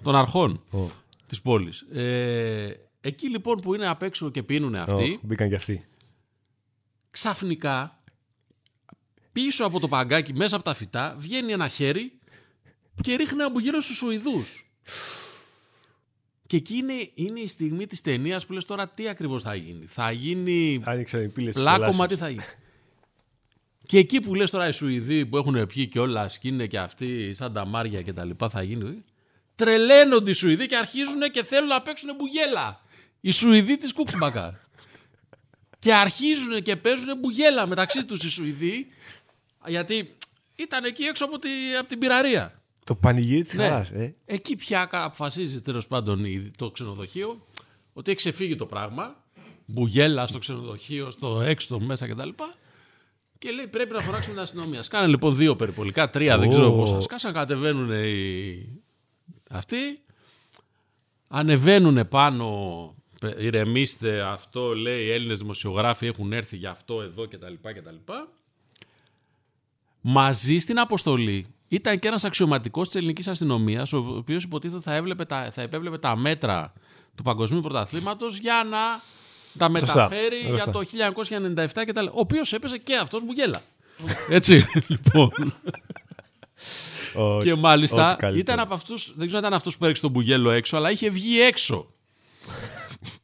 [0.02, 0.78] των αρχών Ω,
[1.26, 5.54] της πόλης ε, εκεί λοιπόν που είναι απ' έξω και πίνουν αυτοί ω, Μπήκαν κι
[5.54, 5.87] αυτοί.
[7.11, 8.02] ξαφνικά
[9.33, 12.12] πίσω από το παγκάκι μέσα από τα φυτά βγαίνει ένα χέρι
[13.02, 14.71] και ρίχνει ένα μπουγύρο στους Σουηδούς.
[16.50, 19.87] Και εκεί είναι, είναι η στιγμή της ταινίας που λες τώρα τι ακριβώς θα γίνει.
[19.87, 22.42] Θα γίνει Άνοιξαν οι πύλες της πλάκωμα, τι θα γίνει.
[23.87, 26.78] και εκεί που λες τώρα οι Σουηδοί που έχουν πιει και όλα και είναι και
[26.78, 29.04] αυτοί σαν τα μάρια και τα λοιπά θα γίνει.
[29.54, 32.80] Τρελαίνονται οι Σουηδοί και αρχίζουν και θέλουν να παίξουν μπουγέλα.
[33.21, 34.61] Οι Σουηδοί της Κούξμπακα.
[35.78, 38.86] και αρχίζουν και παίζουν μπουγέλα μεταξύ τους οι Σουηδοί
[39.67, 40.17] γιατί
[40.56, 42.59] ήταν εκεί έξω από, τη, από την πυραρία.
[42.90, 43.62] Το πανηγύρι της Ναι.
[43.68, 43.90] χαράς.
[43.90, 44.14] Ε.
[44.24, 47.46] Εκεί πια αποφασίζει τέλος πάντων η- το ξενοδοχείο
[47.92, 49.16] ότι έχει ξεφύγει το πράγμα.
[49.66, 52.28] Μπουγέλα στο ξενοδοχείο, στο έξω, στο μέσα κτλ.
[53.38, 54.82] Και λέει πρέπει να φωνάξουμε την αστυνομία.
[54.82, 56.76] Σκάνε λοιπόν δύο περιπολικά, τρία, δεν ξέρω Ω.
[56.76, 57.00] πόσα.
[57.00, 58.82] Σκάσαν, κατεβαίνουν οι...
[59.50, 59.76] αυτοί.
[61.28, 62.94] Ανεβαίνουν πάνω.
[63.20, 67.54] «Πε- Ηρεμήστε, αυτό λέει οι Έλληνες δημοσιογράφοι έχουν έρθει για αυτό εδώ κτλ.
[67.62, 68.12] κτλ.
[70.00, 75.25] Μαζί στην αποστολή ήταν και ένας αξιωματικός της ελληνικής αστυνομίας ο οποίος υποτίθεται θα, έβλεπε
[75.25, 76.73] τα, θα επέβλεπε τα μέτρα
[77.15, 78.78] του παγκοσμίου πρωταθλήματος για να
[79.59, 80.71] τα μεταφέρει για Σωστά.
[80.71, 80.83] το
[81.75, 82.06] 1997 κτλ.
[82.06, 83.63] Ο οποίος έπαιζε και αυτός μπουγέλα.
[84.28, 85.54] Έτσι, λοιπόν.
[87.15, 88.39] Ό, Και μάλιστα ό,τι καλύτερο.
[88.41, 91.11] ήταν από αυτού, δεν ξέρω αν ήταν αυτός που έριξε τον μπουγέλο έξω, αλλά είχε
[91.11, 91.93] βγει έξω.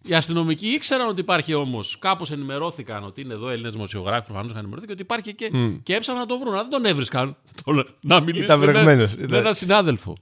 [0.03, 1.99] Οι αστυνομικοί ήξεραν ότι υπάρχει όμως.
[1.99, 4.25] Κάπως ενημερώθηκαν ότι είναι εδώ Έλληνες δημοσιογράφοι.
[4.25, 5.51] Προφανώς είχαν ενημερωθεί και ότι υπάρχει και,
[5.83, 6.53] και έψαχναν να τον βρουν.
[6.53, 7.37] Αλλά δεν τον έβρισκαν.
[7.65, 9.39] Το- να μιλήσουν Ήταν με, βρεγμένος, με ήταν.
[9.39, 10.17] έναν συνάδελφο.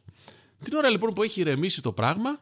[0.64, 2.40] Την ώρα λοιπόν που έχει ηρεμήσει το πράγμα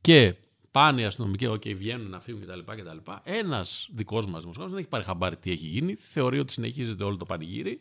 [0.00, 0.34] και
[0.70, 2.58] πάνε οι αστυνομικοί, οκ, βγαίνουν να φύγουν κτλ.
[2.58, 3.10] κτλ.
[3.22, 5.94] Ένας δικός μας δημοσιογράφος δεν έχει πάρει χαμπάρι τι έχει γίνει.
[5.94, 7.80] Θεωρεί ότι συνεχίζεται όλο το πανηγύρι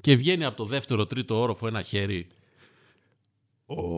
[0.00, 2.26] και βγαίνει από το δεύτερο τρίτο όροφο ένα χέρι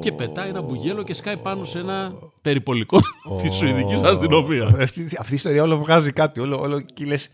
[0.03, 3.01] και πετάει ένα μπουγέλο και σκάει πάνω σε ένα περιπολικό
[3.43, 4.73] της Σουηδικής αστυνομίας.
[4.73, 6.41] Αυτή, αυτή η ιστορία όλο βγάζει κάτι.
[6.41, 7.31] Όλο, όλο εκεί λες,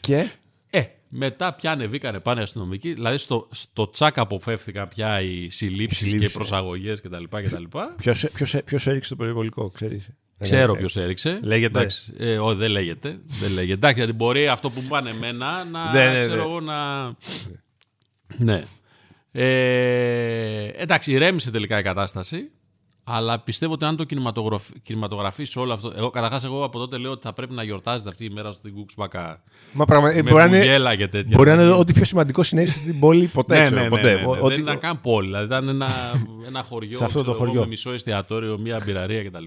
[0.00, 0.28] Και.
[0.70, 5.98] Ε, μετά πια ανεβήκανε πάνε οι αστυνομικοί, δηλαδή στο, στο τσάκ αποφεύθηκαν πια οι συλλήψεις
[5.98, 6.32] και οι συλλήψεις.
[6.32, 7.24] προσαγωγές κτλ.
[7.30, 7.62] κτλ.
[7.96, 11.40] Ποιος, ποιος, ποιος έριξε το περιβολικό, ξέρεις; Ξέρω Ε, ποιος έριξε.
[11.42, 11.78] Λέγεται.
[11.78, 13.20] Εντάξει, ε, όχι, δεν λέγεται.
[13.24, 13.72] δεν λέγεται.
[13.72, 16.42] Εντάξει, γιατί μπορεί αυτό που μου πάνε εμένα να Ναι, ναι, ξέρω ναι.
[16.42, 17.04] εγώ να.
[18.36, 18.62] Ναι.
[19.36, 22.50] Ε, εντάξει, ηρέμησε τελικά η κατάσταση.
[23.06, 25.92] Αλλά πιστεύω ότι αν το κινηματογραφ- κινηματογραφήσει όλο αυτό.
[25.96, 28.74] Εγώ, καταρχάς, εγώ από τότε λέω ότι θα πρέπει να γιορτάζεται αυτή η μέρα στην
[28.74, 29.42] Κουξμπακά.
[29.72, 30.10] Μα πραγμα...
[30.10, 31.36] ε, Με μπορεί, να είναι, μπουγέλα και τέτοια.
[31.36, 33.58] μπορεί να είναι ό,τι πιο σημαντικό συνέβη στην πόλη ποτέ.
[33.58, 34.14] Ναι, ξέρω, ναι, ναι, ποτέ.
[34.14, 34.26] ναι, ναι.
[34.26, 35.26] Ό- Δεν ήταν καν πόλη.
[35.26, 35.88] Δηλαδή ήταν ένα,
[36.48, 37.60] ένα χωριό, Σε αυτό το ξέρω εγώ, χωριό.
[37.60, 39.44] με μισό εστιατόριο, μία μπειραρία κτλ.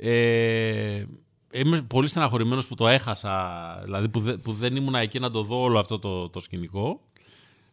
[0.00, 1.04] Ε,
[1.52, 3.36] είμαι πολύ στεναχωρημένος που το έχασα,
[3.84, 7.00] δηλαδή που, δε- που δεν ήμουν εκεί να το δω όλο αυτό το, το σκηνικό.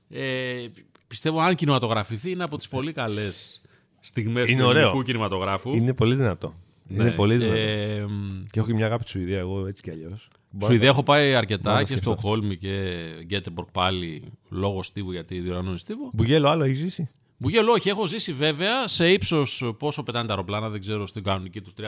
[0.09, 0.65] Ε,
[1.07, 3.61] πιστεύω αν κινηματογραφηθεί είναι από τις πολύ καλές
[3.99, 4.81] στιγμές Είναι του ωραίο.
[4.81, 5.73] ελληνικού κινηματογράφου.
[5.75, 6.53] Είναι πολύ δυνατό.
[6.87, 7.03] Ναι.
[7.03, 7.55] Είναι πολύ δυνατό.
[7.55, 8.05] Ε,
[8.51, 10.27] Και έχω και μια αγάπη τη Σουηδία, εγώ έτσι κι αλλιώς.
[10.63, 12.27] Σουηδία έχω πάει αρκετά να και σκεφτώ στο αυτό.
[12.27, 16.09] Χόλμη και Γκέτεμπορκ πάλι λόγω στίβου γιατί διοργανώνεις στίβο.
[16.13, 20.69] Μπουγέλο άλλο έχεις ζήσει; Μπουγέλο, όχι, έχω ζήσει βέβαια σε ύψος πόσο πετάνε τα αεροπλάνα,
[20.69, 21.83] δεν ξέρω στην κανονική τους 30.000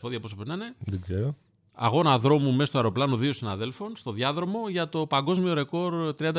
[0.00, 0.74] πόδια πόσο περνάνε.
[0.78, 1.36] Δεν ξέρω.
[1.74, 6.32] Αγώνα δρόμου μέσα στο αεροπλάνο δύο συναδέλφων στο διάδρομο για το παγκόσμιο ρεκόρ 30.000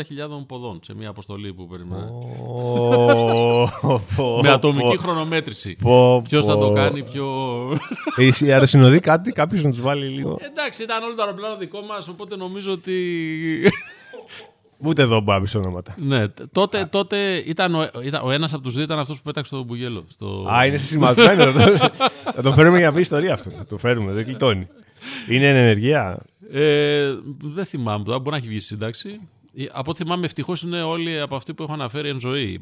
[0.47, 2.09] ποδών σε μια αποστολή που περιμένα.
[4.41, 5.77] Με ατομική χρονομέτρηση.
[6.23, 7.27] Ποιος θα το κάνει πιο.
[8.39, 10.37] Η αεροσυνοδή κάτι, κάποιος να τους βάλει λίγο.
[10.41, 12.93] Εντάξει, ήταν όλο το αεροπλάνο δικό μας, οπότε νομίζω ότι.
[14.83, 15.95] Ούτε εδώ μπορεί να ονόματα.
[15.97, 19.55] Ναι, τότε, τότε ήταν ο, ήταν, ο ένας από τους δύο ήταν αυτός που πέταξε
[19.55, 20.05] το μπουγέλο.
[20.09, 20.47] Στο...
[20.53, 21.35] Α, είναι σημαντικό.
[22.35, 23.49] να τον φέρουμε για να πει ιστορία αυτό.
[23.57, 24.67] Να το φέρουμε, δεν κλειτώνει.
[25.29, 26.19] Είναι εν ενεργεία;
[26.51, 29.19] Ε, δεν θυμάμαι τώρα, μπορεί να έχει βγει σύνταξη.
[29.55, 32.61] Ε, από ό,τι θυμάμαι, ευτυχώς είναι όλοι από αυτοί που έχω αναφέρει εν ζωή.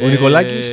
[0.00, 0.70] Ο ε, Νικολάκης;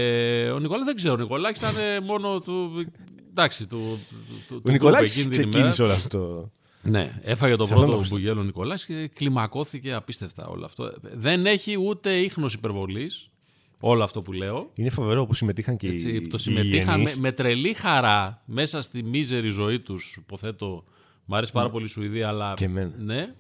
[0.54, 1.14] ο Νικολάκη δεν ξέρω.
[1.14, 2.86] Ο Νικολάκης ήταν μόνο του.
[3.30, 4.00] Εντάξει, του.
[4.48, 6.52] του ο Νικολάκης ξεκίνησε όλο αυτό.
[6.82, 10.94] Ναι, έφαγε το πρώτο μπουγέλο ο Νικολάκη και κλιμακώθηκε απίστευτα όλο αυτό.
[11.02, 13.30] Δεν έχει ούτε ίχνος υπερβολής
[13.80, 14.70] όλο αυτό που λέω.
[14.74, 19.04] Είναι φοβερό που συμμετείχαν και Έτσι, οι Το συμμετείχαν με, με, τρελή χαρά μέσα στη
[19.04, 20.16] μίζερη ζωή τους.
[20.16, 20.84] Υποθέτω,
[21.26, 22.54] μου αρέσει πάρα πολύ η Σουηδία, αλλά.
[22.54, 22.92] Και εμένα.
[22.98, 23.34] Ναι.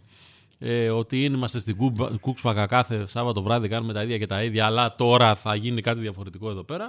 [0.60, 1.76] Ε, ότι είμαστε στην
[2.20, 6.00] Κούξπακα κάθε Σάββατο βράδυ, κάνουμε τα ίδια και τα ίδια, αλλά τώρα θα γίνει κάτι
[6.00, 6.88] διαφορετικό εδώ πέρα.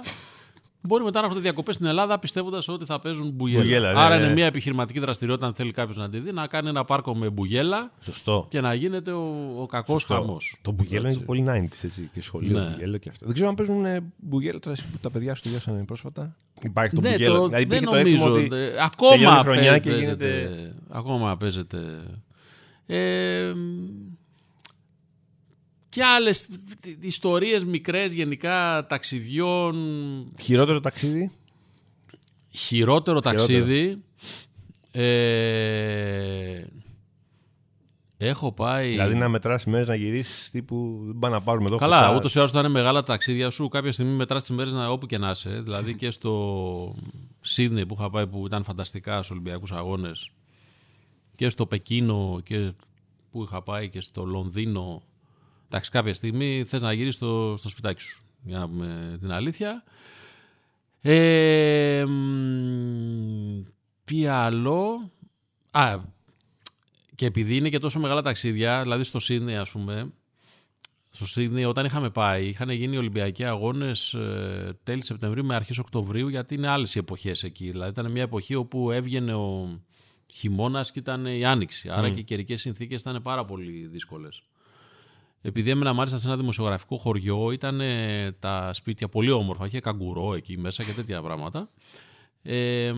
[0.87, 3.61] Μπορεί μετά να έχουν διακοπές στην Ελλάδα πιστεύοντας ότι θα παίζουν μπουγέλα.
[3.61, 4.23] μπουγέλα ναι, Άρα ναι.
[4.23, 7.29] είναι μια επιχειρηματική δραστηριότητα, αν θέλει κάποιος να τη δει, να κάνει ένα πάρκο με
[7.29, 8.45] μπουγέλα Σωστό.
[8.49, 10.57] και να γίνεται ο, ο κακός χαμός.
[10.61, 12.69] Το μπουγέλα είναι πολύ 90 έτσι, και σχολείο ναι.
[12.69, 13.25] μπουγέλα και αυτά.
[13.25, 16.35] Δεν ξέρω αν παίζουν ε, μπουγέλα τώρα που τα παιδιά σου τελειώσαν πρόσφατα.
[16.61, 17.37] Υπάρχει το ναι, μπουγέλα.
[17.37, 18.33] Το, δηλαδή δεν νομίζω.
[18.33, 18.49] Ότι
[18.81, 20.49] ακόμα, χρονιά και γίνεται...
[20.89, 21.77] ακόμα παίζεται.
[22.85, 23.53] Ε,
[25.89, 26.47] και άλλες
[26.99, 29.75] ιστορίες μικρές γενικά ταξιδιών.
[30.39, 31.31] Χειρότερο ταξίδι;
[32.49, 34.01] Χειρότερο ταξίδι.
[34.91, 36.63] Ε,
[38.17, 38.89] έχω πάει.
[38.89, 41.01] Δηλαδή να μετράς μέρες να γυρίσεις τύπου.
[41.05, 43.91] Δεν πάμε να πάρουμε εδώ Καλά, ούτως ή άλλως όταν είναι μεγάλα ταξίδια σου, κάποια
[43.91, 45.49] στιγμή μετράς τις μέρες όπου και να είσαι.
[45.49, 46.95] Δηλαδή και στο
[47.41, 50.29] Σίδνεϊ που είχα πάει που ήταν φανταστικά στους Ολυμπιακούς Αγώνες.
[51.35, 52.71] Και στο Πεκίνο και
[53.31, 55.03] που είχα πάει και στο Λονδίνο
[55.67, 59.83] Εντάξει, κάποια στιγμή θες να γυρίσεις στο, στο σπιτάκι σου, για να πούμε την αλήθεια.
[61.01, 62.05] Ε,
[64.03, 65.11] τι άλλο...
[65.71, 65.99] Α,
[67.15, 70.13] και επειδή είναι και τόσο μεγάλα ταξίδια, δηλαδή στο Σίδνεϊ ας πούμε,
[71.11, 75.77] στο Σίδνεϊ όταν είχαμε πάει, είχαν γίνει οι Ολυμπιακοί Αγώνες ε, τέλη Σεπτεμβρίου με αρχές
[75.77, 77.71] Οκτωβρίου, γιατί είναι άλλες οι εποχές εκεί.
[77.71, 79.79] Δηλαδή ήταν μια εποχή όπου έβγαινε ο
[80.33, 81.89] χειμώνας και ήταν η άνοιξη.
[81.89, 84.43] Άρα και οι καιρικές συνθήκες ήταν πάρα πολύ δύσκολες
[85.41, 87.81] επειδή έμενα μάλιστα σε ένα δημοσιογραφικό χωριό, ήταν
[88.39, 91.69] τα σπίτια πολύ όμορφα, είχε καγκουρό εκεί μέσα και τέτοια πράγματα.
[92.41, 92.93] Ε,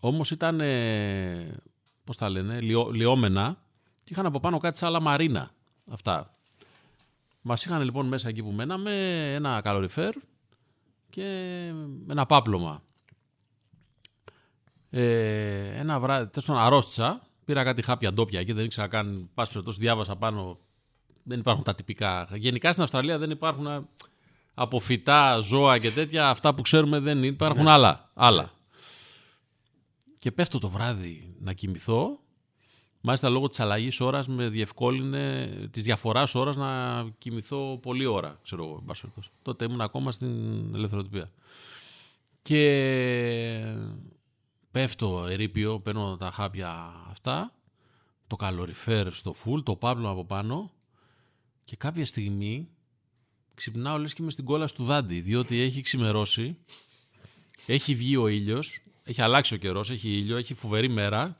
[0.00, 1.60] όμως ήταν, ε,
[2.04, 3.56] πώς τα λένε, λιώ, λιώμενα
[4.04, 5.50] και είχαν από πάνω κάτι σαν άλλα μαρίνα.
[5.90, 6.34] Αυτά.
[7.42, 8.92] Μας είχαν λοιπόν μέσα εκεί που μέναμε
[9.34, 10.14] ένα καλοριφέρ
[11.10, 11.24] και
[12.08, 12.82] ένα πάπλωμα.
[14.90, 20.16] Ε, ένα βράδυ, τέλος αρρώστησα, πήρα κάτι χάπια ντόπια και δεν ήξερα καν, πάση διάβασα
[20.16, 20.58] πάνω
[21.26, 22.28] δεν υπάρχουν τα τυπικά.
[22.34, 23.88] Γενικά στην Αυστραλία δεν υπάρχουν ε,
[24.54, 26.28] από φυτά, ζώα και τέτοια.
[26.28, 27.70] Αυτά που ξέρουμε δεν υπάρχουν ναι.
[27.70, 28.10] άλλα.
[28.14, 28.50] άλλα.
[30.18, 32.18] Και πέφτω το βράδυ να κοιμηθώ.
[33.00, 38.38] Μάλιστα λόγω της αλλαγής ώρας με διευκόλυνε της διαφοράς ώρας να κοιμηθώ πολλή ώρα.
[38.42, 38.84] Ξέρω εγώ,
[39.42, 41.30] Τότε ήμουν ακόμα στην ελευθεροτυπία.
[42.42, 42.62] Και
[44.70, 47.52] πέφτω ερείπιο, παίρνω τα χάπια αυτά,
[48.26, 50.70] το καλοριφέρ στο φουλ, το παύλο από πάνω
[51.66, 52.68] και κάποια στιγμή
[53.54, 56.56] ξυπνάω λες και είμαι στην κόλαση του δάντη, διότι έχει ξημερώσει,
[57.66, 61.36] έχει βγει ο ήλιος, έχει αλλάξει ο καιρός, έχει ήλιο, έχει φοβερή μέρα,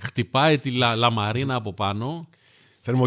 [0.00, 2.28] χτυπάει τη λα, λαμαρίνα από πάνω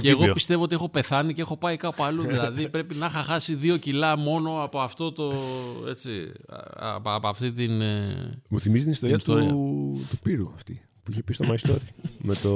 [0.01, 2.23] και εγώ πιστεύω ότι έχω πεθάνει και έχω πάει κάπου αλλού.
[2.23, 5.33] δηλαδή πρέπει να είχα χάσει δύο κιλά μόνο από αυτό το.
[5.87, 6.31] Έτσι,
[6.75, 7.81] από, από αυτή την.
[7.81, 12.09] Ε, Μου θυμίζει την ιστορία, Του, του Πύρου αυτή που είχε πει στο My Story.
[12.17, 12.49] με το...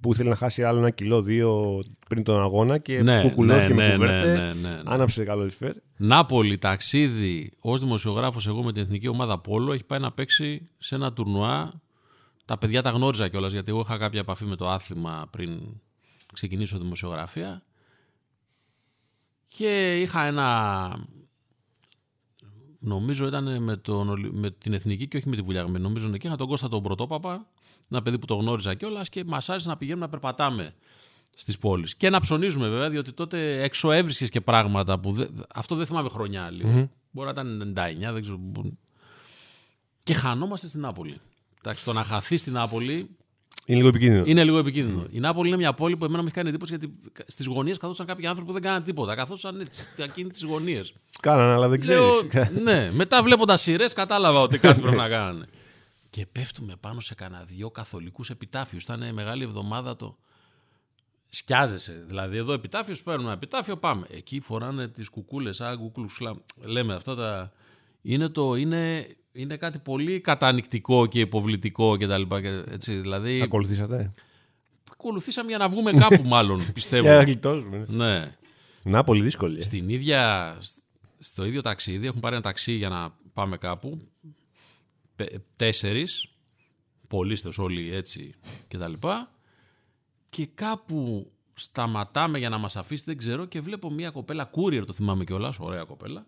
[0.00, 3.86] Που ήθελε να χάσει άλλο ένα κιλό, δύο πριν τον αγώνα και ναι, κουκουλώθηκε ναι,
[3.86, 5.74] με κουβέρτες, ναι, ναι, ναι, Άναψε καλό λιφέρ.
[5.96, 7.52] Νάπολη, ταξίδι.
[7.60, 11.80] Ω δημοσιογράφος, εγώ με την εθνική ομάδα Πόλο, έχει πάει να παίξει σε ένα τουρνουά.
[12.44, 15.60] Τα παιδιά τα γνώριζα κιόλας γιατί εγώ είχα κάποια επαφή με το άθλημα πριν
[16.32, 17.62] ξεκινήσω δημοσιογραφία.
[19.48, 20.88] Και είχα ένα
[22.78, 25.84] νομίζω ήταν με, τον, με την Εθνική και όχι με τη Βουλιαγμένη.
[25.84, 27.46] Νομίζω εκεί είχα τον Κώστα τον Πρωτόπαπα
[27.92, 30.74] ένα παιδί που το γνώριζα κιόλας και μας άρεσε να πηγαίνουμε να περπατάμε
[31.34, 31.94] στις πόλεις.
[31.96, 35.12] Και να ψωνίζουμε βέβαια, διότι τότε έξω έβρισκε και πράγματα που.
[35.12, 35.26] Δε...
[35.54, 36.90] Αυτό δεν θυμάμαι χρονιά λίγο.
[37.10, 37.74] Μπορεί να ήταν
[38.08, 38.40] 99, δεν ξέρω.
[40.02, 41.20] Και χανόμαστε στην Νάπολη.
[41.58, 43.08] Εντάξει, το να χαθεί στην Νάπολη.
[43.66, 44.24] Είναι λίγο επικίνδυνο.
[44.26, 45.06] Είναι λίγο επικίνδυνο.
[45.10, 46.94] Η Νάπολη είναι μια πόλη που εμένα με έχει κάνει εντύπωση γιατί
[47.26, 49.14] στις γωνίες καθόσαν κάποιοι άνθρωποι που δεν κάναν τίποτα.
[49.14, 50.92] Καθόσαν εκείνη τις γωνίες.
[51.20, 52.26] Κάνανε, αλλά δεν ξέρεις.
[52.62, 55.46] ναι, μετά βλέποντας σειρές κατάλαβα ότι κάτι πρέπει να κάνανε.
[56.12, 58.82] Και πέφτουμε πάνω σε κανένα δυο καθολικούς επιτάφιους.
[58.82, 60.18] Ήταν μεγάλη εβδομάδα το...
[61.30, 62.04] Σκιάζεσαι.
[62.06, 64.06] Δηλαδή εδώ επιτάφιος, παίρνουμε ένα επιτάφιο, πάμε.
[64.10, 66.20] Εκεί φοράνε τις κουκούλες, α, κουκούλους,
[66.56, 67.52] λέμε αυτά τα...
[68.02, 72.40] Είναι, το, είναι, είναι κάτι πολύ κατανικτικό και υποβλητικό και τα λοιπά.
[72.40, 74.12] και Έτσι, δηλαδή, Ακολουθήσατε;
[74.92, 77.02] ακολουθήσαμε για να βγούμε κάπου μάλλον, πιστεύω.
[77.02, 77.86] Για να γλιτώσουμε.
[77.88, 78.18] ναι.
[78.18, 78.36] ναι.
[78.82, 79.58] Να, πολύ δύσκολη.
[79.58, 79.62] ε.
[79.62, 80.56] Στην ίδια,
[81.18, 84.00] στο ίδιο ταξίδι, έχουν πάρει ένα ταξί για να πάμε κάπου.
[85.24, 86.28] Πε- Τέσσερις,
[87.08, 88.34] πολίστες όλοι έτσι
[88.68, 89.34] και τα λοιπά.
[90.30, 94.92] Και κάπου σταματάμε για να μας αφήσει, δεν ξέρω, και βλέπω μια κοπέλα, courier το
[94.92, 96.26] θυμάμαι κιόλας, ωραία κοπέλα,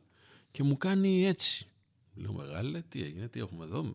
[0.50, 1.66] και μου κάνει έτσι.
[2.14, 3.94] Λέω μεγάλε, τι έγινε, τι έχουμε εδώ.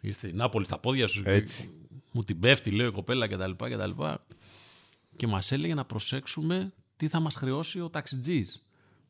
[0.00, 1.22] Ήρθε η Νάπολη στα πόδια σου.
[1.24, 1.70] Έτσι.
[2.12, 4.26] Μου την πέφτει, λέω η κοπέλα και τα λοιπά και τα λοιπά.
[5.16, 8.68] Και μας έλεγε να προσέξουμε τι θα μας χρεώσει ο ταξιτζής.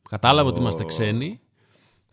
[0.09, 1.41] Κατάλαβε ότι είμαστε ξένοι.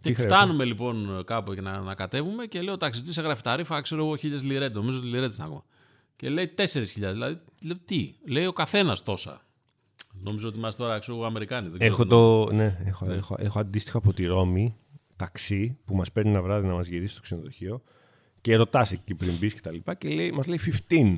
[0.00, 3.56] Και χρέωσε; φτάνουμε λοιπόν κάπου για να, να κατέβουμε και λέω ο ταξιτζής έγραφε τα
[3.56, 5.64] ρήφα, ξέρω εγώ, χίλιες λιρέτ, νομίζω ότι λιρέτ είναι ακόμα.
[6.16, 9.42] Και λέει 4.000, δηλαδή λέω, τι, λέει ο καθένας τόσα.
[10.12, 11.68] Νομίζω ότι είμαστε τώρα, ξέρω εγώ, Αμερικάνοι.
[11.68, 14.76] δεν ξέρω Έχω, τι το, ναι, έχω, έχω, έχω αντίστοιχο από τη Ρώμη
[15.16, 17.82] ταξί που μας παίρνει ένα βράδυ να μας γυρίσει στο ξενοδοχείο
[18.40, 21.16] και ρωτάς εκεί πριν μπεις και τα λοιπά και λέει, μας λέει 15.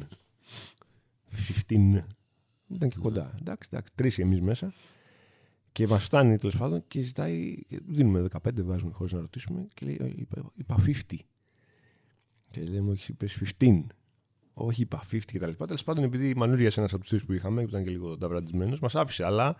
[1.68, 2.04] 15.
[2.68, 3.34] Ήταν και κοντά.
[3.40, 4.74] Εντάξει, εντάξει, τρεις εμείς μέσα.
[5.72, 7.62] Και μας φτάνει τέλος πάντων και ζητάει.
[7.68, 9.68] και Δίνουμε 15, βάζουμε χωρίς να ρωτήσουμε.
[9.74, 11.16] Και λέει, «Ε, είπα, είπα 50.
[12.50, 13.86] Και λέει, μου έχει είπες 15.
[14.54, 15.66] Όχι, είπα 50 και τα λοιπά.
[15.66, 18.76] Τέλος πάντων, επειδή μανούριασε ένας από τους τρεις που είχαμε, που ήταν και λίγο ταυραντισμένο,
[18.80, 19.24] μας άφησε.
[19.24, 19.56] Αλλά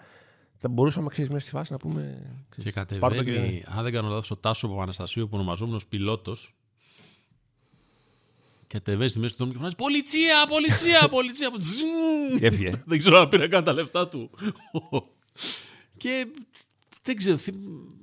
[0.57, 2.31] θα μπορούσαμε, ξέρεις, μέσα στη φάση να πούμε.
[2.55, 6.55] Και ξέρεις, πάρ' το κατεβαίνει, αν δεν κάνω λάθος, ο Τάσο Παπαναστασίου που ονομαζόμενος πιλότος
[8.67, 11.51] και κατεβαίνει στη μέση του δρόμου και φωνάζει «Πολιτσία, πολιτσία, πολιτσία».
[11.59, 12.39] Ζζζζ.
[12.39, 12.71] Και έφυγε.
[12.87, 14.31] δεν ξέρω αν πήρε καν τα λεφτά του.
[16.03, 16.27] Και
[17.03, 17.57] δεν ξέρω, θυ-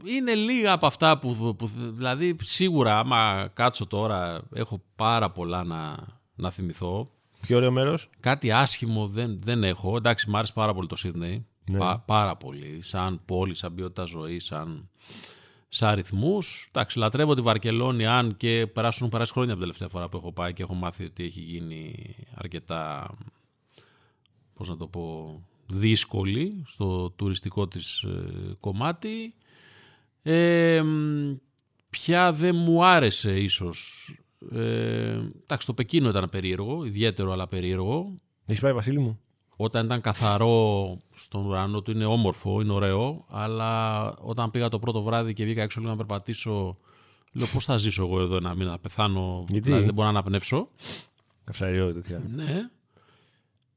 [0.05, 5.95] είναι λίγα από αυτά που, που δηλαδή σίγουρα άμα κάτσω τώρα έχω πάρα πολλά να,
[6.35, 7.11] να θυμηθώ.
[7.41, 9.95] Πιο ωραίο μέρος; Κάτι άσχημο δεν, δεν έχω.
[9.95, 11.45] Εντάξει, μου άρεσε πάρα πολύ το Σίδνεϊ.
[11.71, 11.77] Ναι.
[11.77, 12.79] Πα- πάρα πολύ.
[12.81, 14.89] Σαν πόλη, σαν ποιότητα ζωής, σαν,
[15.69, 16.37] σαν αριθμού.
[16.67, 20.31] Εντάξει, λατρεύω τη Βαρκελόνη, αν και περάσουν περάσει χρόνια από την τελευταία φορά που έχω
[20.33, 23.09] πάει και έχω μάθει ότι έχει γίνει αρκετά.
[24.53, 25.33] Πώς να το πω,
[25.69, 29.33] δύσκολη στο τουριστικό της ε, κομμάτι.
[30.21, 31.35] Ε, μ,
[31.89, 34.09] πια δεν μου άρεσε ίσως.
[34.51, 38.19] Ε, εντάξει, το Πεκίνο ήταν περίεργο, ιδιαίτερο αλλά περίεργο.
[38.45, 39.19] Έχεις πάει, Βασίλη μου;
[39.55, 45.01] Όταν ήταν καθαρό στον ουρανό του είναι όμορφο, είναι ωραίο, αλλά όταν πήγα το πρώτο
[45.01, 46.77] βράδυ και βγήκα έξω λίγο να περπατήσω,
[47.31, 50.19] λέω πώς θα ζήσω εγώ εδώ ένα μήνα, να πεθάνω, Γιατί; δηλαδή δεν μπορώ να
[50.19, 50.69] αναπνεύσω.
[51.43, 52.23] Καυσαριό τέτοια.
[52.29, 52.69] Ναι.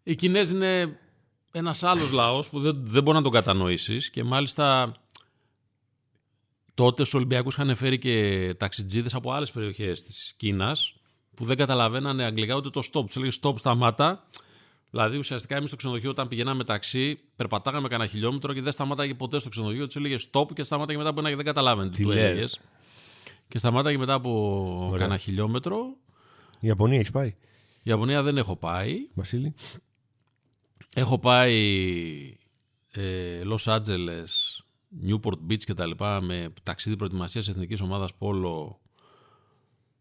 [0.03, 0.99] Οι Κινέζοι είναι
[1.53, 4.93] ένας άλλος λαός που δεν, δεν μπορεί να τον κατανοήσεις και μάλιστα
[6.75, 10.95] τότε στους Ολυμπιακούς είχαν φέρει και ταξιτζίδες από άλλες περιοχές της Κίνας
[11.35, 13.05] που δεν καταλαβαίνανε αγγλικά ούτε το stop.
[13.07, 14.27] Τους έλεγες stop, σταμάτα.
[14.91, 19.39] Δηλαδή ουσιαστικά εμείς στο ξενοδοχείο όταν πηγαίναμε ταξί περπατάγαμε κανένα χιλιόμετρο και δεν σταμάταγε ποτέ
[19.39, 19.87] στο ξενοδοχείο.
[19.87, 22.19] Τους έλεγες stop και σταμάταγε μετά από ένα και δεν καταλάβαινε τι Τι του λες.
[22.19, 22.61] έλεγες.
[23.49, 24.31] Και σταμάταγε μετά από
[24.87, 24.99] Ωραία.
[24.99, 25.77] κανένα χιλιόμετρο.
[26.61, 28.97] Η Ιαπωνία έχει πάει; Η Ιαπωνία δεν έχω πάει.
[29.15, 29.55] Βασίλη.
[30.95, 32.37] Έχω πάει
[32.93, 34.27] ε, Los Angeles,
[35.07, 38.81] Newport Beach και τα λοιπά με ταξίδι προετοιμασίας εθνικής ομάδας πόλο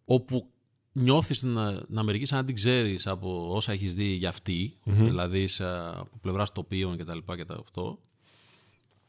[0.06, 0.50] όπου
[0.92, 5.48] νιώθεις την, την Αμερική σαν να την ξέρεις από όσα έχεις δει για αυτή, δηλαδή
[5.48, 8.00] σε, από πλευράς τοπίων και τα λοιπά και τα αυτό.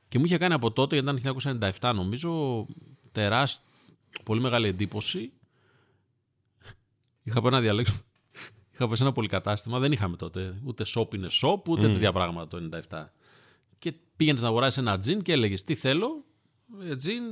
[0.09, 2.67] Και μου είχε κάνει από τότε, γιατί ήταν 1997 νομίζω,
[3.13, 3.65] τεράστια,
[4.25, 5.33] πολύ μεγάλη εντύπωση.
[7.23, 7.95] Είχα πάει να διαλέξω
[8.73, 12.49] Είχα πάει σε ένα πολυκατάστημα, δεν είχαμε τότε ούτε shop είναι shop, ούτε τέτοια πράγματα
[12.49, 12.57] το
[12.91, 13.05] 97.
[13.79, 16.25] Και πήγαινες να αγοράσεις ένα τζιν και έλεγες τι θέλω,
[16.83, 17.23] ε, τζιν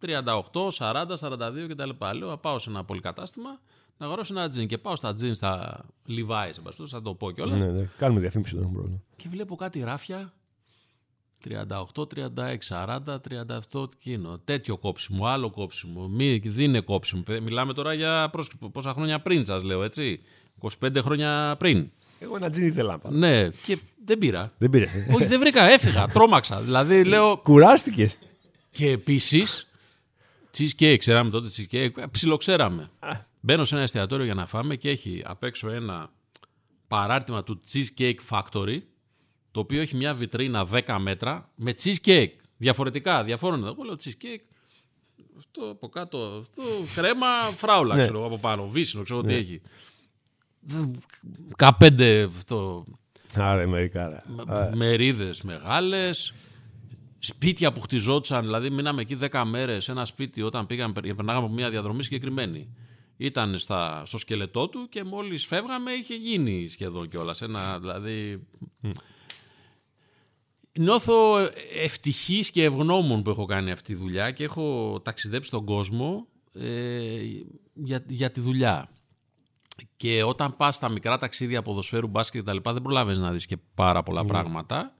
[0.00, 1.90] 38, 40, 42 κτλ.
[2.18, 3.60] Λέω να πάω σε ένα πολυκατάστημα
[3.98, 4.66] να αγοράσω ένα τζιν.
[4.68, 7.60] Και πάω στα τζιν, στα Levi's, εν πάση περιπτώσει, θα το πω κιόλας.
[7.60, 7.88] Ναι, ναι.
[7.98, 9.02] Κάνουμε διαφήμιση, δεν έχουμε πρόβλημα.
[9.16, 10.32] Και βλέπω κάτι ράφια
[11.44, 14.38] 38, 36, 40, 37 εκείνο.
[14.44, 16.08] Τέτοιο κόψιμο, άλλο κόψιμο.
[16.08, 17.22] Μη, δεν είναι κόψιμο.
[17.22, 20.20] Παιδιά, Μιλάμε τώρα για προς- πόσα χρόνια πριν, σας λέω έτσι.
[20.60, 21.90] 25 χρόνια πριν.
[22.18, 23.14] Εγώ ένα τζιν ήθελα να πάρω.
[23.16, 24.52] Ναι, και δεν πήρα.
[24.58, 24.90] Δεν πήρες.
[25.14, 26.60] Όχι, δεν βρήκα, έφυγα, τρόμαξα.
[26.60, 27.36] Δηλαδή λέω.
[27.36, 28.18] Κουράστηκες.
[28.70, 29.64] Και επίσης.
[30.56, 31.90] Cheesecake, ξέραμε τότε cheesecake.
[32.10, 32.90] Ψιλοξέραμε.
[33.40, 36.10] Μπαίνω σε ένα εστιατόριο για να φάμε και έχει απ' έξω ένα
[36.88, 38.78] παράρτημα του Cheesecake Factory,
[39.50, 42.30] το οποίο έχει μια βιτρίνα 10 μέτρα με cheesecake.
[42.56, 43.64] Διαφορετικά, διαφόρων.
[43.66, 44.40] Εγώ λέω cheesecake.
[45.38, 46.62] Αυτό από κάτω, αυτό
[46.94, 48.02] κρέμα φράουλα, Ναι.
[48.02, 48.68] ξέρω εγώ από πάνω.
[48.68, 49.60] Βύσινο, ξέρω τι έχει.
[51.56, 52.84] 15 αυτό,
[53.34, 54.22] Άρα, Αμερικάρα.
[54.74, 56.32] μερίδες μεγάλες,
[57.18, 61.54] σπίτια που χτιζόντουσαν, δηλαδή μείναμε εκεί 10 μέρες σε ένα σπίτι όταν πήγαμε, περνάγαμε από
[61.54, 62.74] μια διαδρομή συγκεκριμένη.
[63.16, 67.42] ήταν στα, στο σκελετό του και μόλις φεύγαμε είχε γίνει σχεδόν κιόλας.
[67.42, 68.46] Ένα, δηλαδή...
[70.78, 71.36] Νιώθω
[71.82, 77.20] ευτυχής και ευγνώμων που έχω κάνει αυτή τη δουλειά και έχω ταξιδέψει τον κόσμο ε,
[77.74, 78.90] για, για τη δουλειά.
[79.96, 83.46] Και όταν πας στα μικρά ταξίδια ποδοσφαίρου, μπάσκετ και τα λοιπά, δεν προλάβεις να δεις
[83.46, 84.94] και πάρα πολλά πράγματα.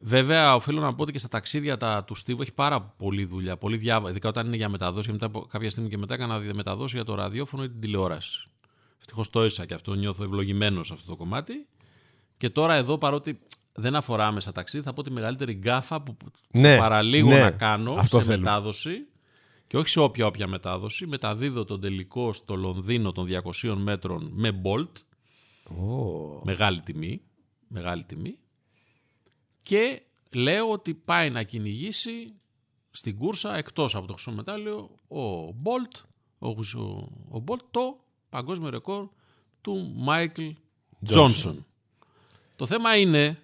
[0.00, 3.56] Βέβαια, οφείλω να πω ότι και στα ταξίδια τα, του Στίβου έχει πάρα πολλή δουλειά.
[3.56, 5.06] Πολύ διάβα, ειδικά όταν είναι για μεταδόση.
[5.06, 8.48] Και μετά, κάποια στιγμή και μετά έκανα μεταδόση για το ραδιόφωνο ή την τηλεόραση.
[9.00, 9.94] Ευτυχώς το έζησα και αυτό.
[9.94, 11.66] Νιώθω ευλογημένο σε αυτό το κομμάτι.
[12.36, 13.38] Και τώρα εδώ, παρότι
[13.72, 16.16] δεν αφορά μέσα ταξίδι, θα πω τη μεγαλύτερη γκάφα που
[16.50, 17.40] Ναι, παραλίγο ναι.
[17.40, 18.44] να κάνω Αυτό σε θέλουμε.
[18.44, 18.90] μετάδοση.
[19.68, 21.06] Και όχι σε όποια όποια μετάδοση.
[21.06, 23.28] Μεταδίδω τον τελικό στο Λονδίνο των
[23.62, 24.92] 200 μέτρων με Bolt.
[25.76, 26.40] Ω.
[26.44, 27.20] Μεγάλη τιμή.
[27.68, 28.38] Μεγάλη τιμή.
[29.62, 32.34] Και λέω ότι πάει να κυνηγήσει
[32.90, 36.00] στην κούρσα εκτός από το χρυσό μετάλλιο ο Bolt,
[36.38, 36.82] ο, ο,
[37.38, 39.08] ο Bolt το παγκόσμιο ρεκόρ
[39.60, 40.48] του Μάικλ
[41.04, 41.66] Τζόνσον.
[42.56, 43.42] Το θέμα είναι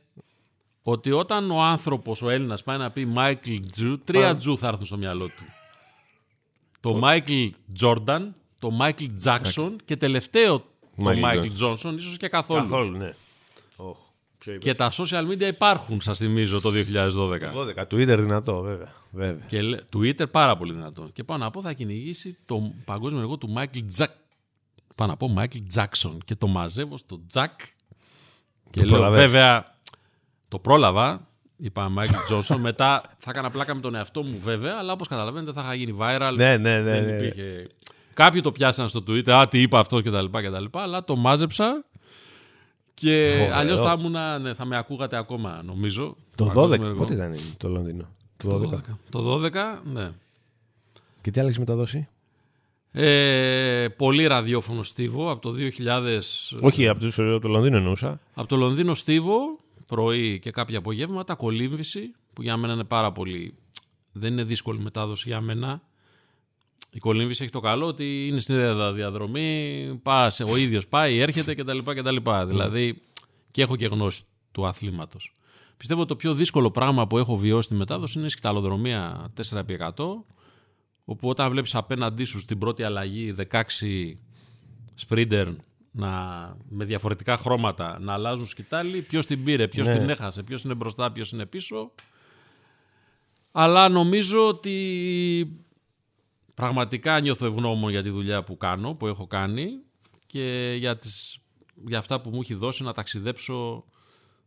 [0.83, 4.87] ότι όταν ο άνθρωπος, ο Έλληνας πάει να πει Μάικλ Τζου, τρία Τζου θα έρθουν
[4.87, 5.45] στο μυαλό του.
[6.93, 10.67] Το Μάικλ Τζόρνταν, το Μάικλ Τζάκσον και τελευταίο το
[10.97, 11.57] Μάικλ Μάικλ Τζόνσον.
[11.57, 12.61] Τζόνσον, ίσως και καθόλου.
[12.61, 13.15] Καθόλου, ναι.
[13.77, 13.99] Όχ.
[14.39, 14.65] Ποιο είπες.
[14.65, 17.53] Και τα social media υπάρχουν, σας θυμίζω, το 2012.
[17.53, 17.83] 12.
[17.91, 18.93] Twitter δυνατό, βέβαια.
[19.11, 19.45] βέβαια.
[19.47, 21.09] Και λέ- Twitter πάρα πολύ δυνατό.
[21.13, 24.07] Και πάω να πω θα κυνηγήσει το παγκόσμιο ρεκόρ του Michael Jack.
[24.95, 26.17] Πάω να πω Michael Jackson.
[26.25, 27.47] Και το μαζεύω στο Jack.
[28.71, 29.19] Και λέω προλαβες.
[29.21, 29.77] βέβαια
[30.49, 31.29] το πρόλαβα.
[31.57, 32.57] Είπα Michael Johnson.
[32.69, 34.77] Μετά θα έκανα πλάκα με τον εαυτό μου βέβαια.
[34.79, 36.33] Αλλά όπως καταλαβαίνετε θα είχα γίνει viral.
[36.37, 36.83] Ναι, ναι, ναι.
[36.83, 37.13] Δεν ναι.
[37.13, 37.63] υπήρχε...
[38.15, 39.31] Κάποιοι το πιάσαν στο Twitter.
[39.31, 40.25] Α, τι είπα αυτό κτλ.
[40.31, 40.65] κτλ.
[40.79, 41.85] Αλλά το μάζεψα.
[42.95, 43.55] Και Φοβερό.
[43.55, 46.17] αλλιώς θα, ήμουνα- ναι, θα με ακούγατε ακόμα νομίζω.
[46.37, 46.81] Το Παγκόσμιο 12.
[46.81, 46.97] ρεκόρ.
[46.97, 48.79] Πότε ήταν το Λονδίνο; Το 12.
[49.11, 49.51] Το 12,
[49.93, 50.11] ναι.
[51.21, 52.09] Και τι άλλαξε μεταδόση;
[52.93, 56.21] Ε, πολύ ραδιόφωνο στίβο από το 2000.
[56.61, 58.21] Όχι, από το, από το Λονδίνο εννοούσα.
[58.35, 63.55] Από το Λονδίνο στίβο, πρωί και κάποια απογεύματα, κολύμβηση, που για μένα είναι πάρα πολύ.
[64.13, 65.83] Δεν είναι δύσκολη μετάδοση για μένα.
[66.91, 71.55] Η κολύμβηση έχει το καλό ότι είναι στην ίδια διαδρομή, πας, ο ίδιος πάει, έρχεται
[71.55, 71.79] κτλ.
[71.79, 72.17] κτλ.
[72.47, 73.03] Δηλαδή
[73.51, 75.35] και έχω και γνώση του αθλήματος.
[75.77, 79.89] Πιστεύω ότι το πιο δύσκολο πράγμα που έχω βιώσει στη μετάδοση είναι η σκηταλοδρομία 4x100,
[81.05, 83.61] όπου όταν βλέπεις απέναντί σου στην πρώτη αλλαγή 16
[84.95, 85.49] σπρίντερ
[85.97, 89.99] να, με διαφορετικά χρώματα να αλλάζουν σκητάλη, ποιος την πήρε, ποιος Ναι.
[89.99, 91.93] την έχασε, ποιος είναι μπροστά, ποιος είναι πίσω.
[93.53, 95.57] Αλλά νομίζω ότι
[96.55, 99.69] πραγματικά νιώθω ευγνώμων για τη δουλειά που κάνω, που έχω κάνει
[100.27, 101.39] και για, τις,
[101.87, 103.85] για αυτά που μου έχει δώσει να ταξιδέψω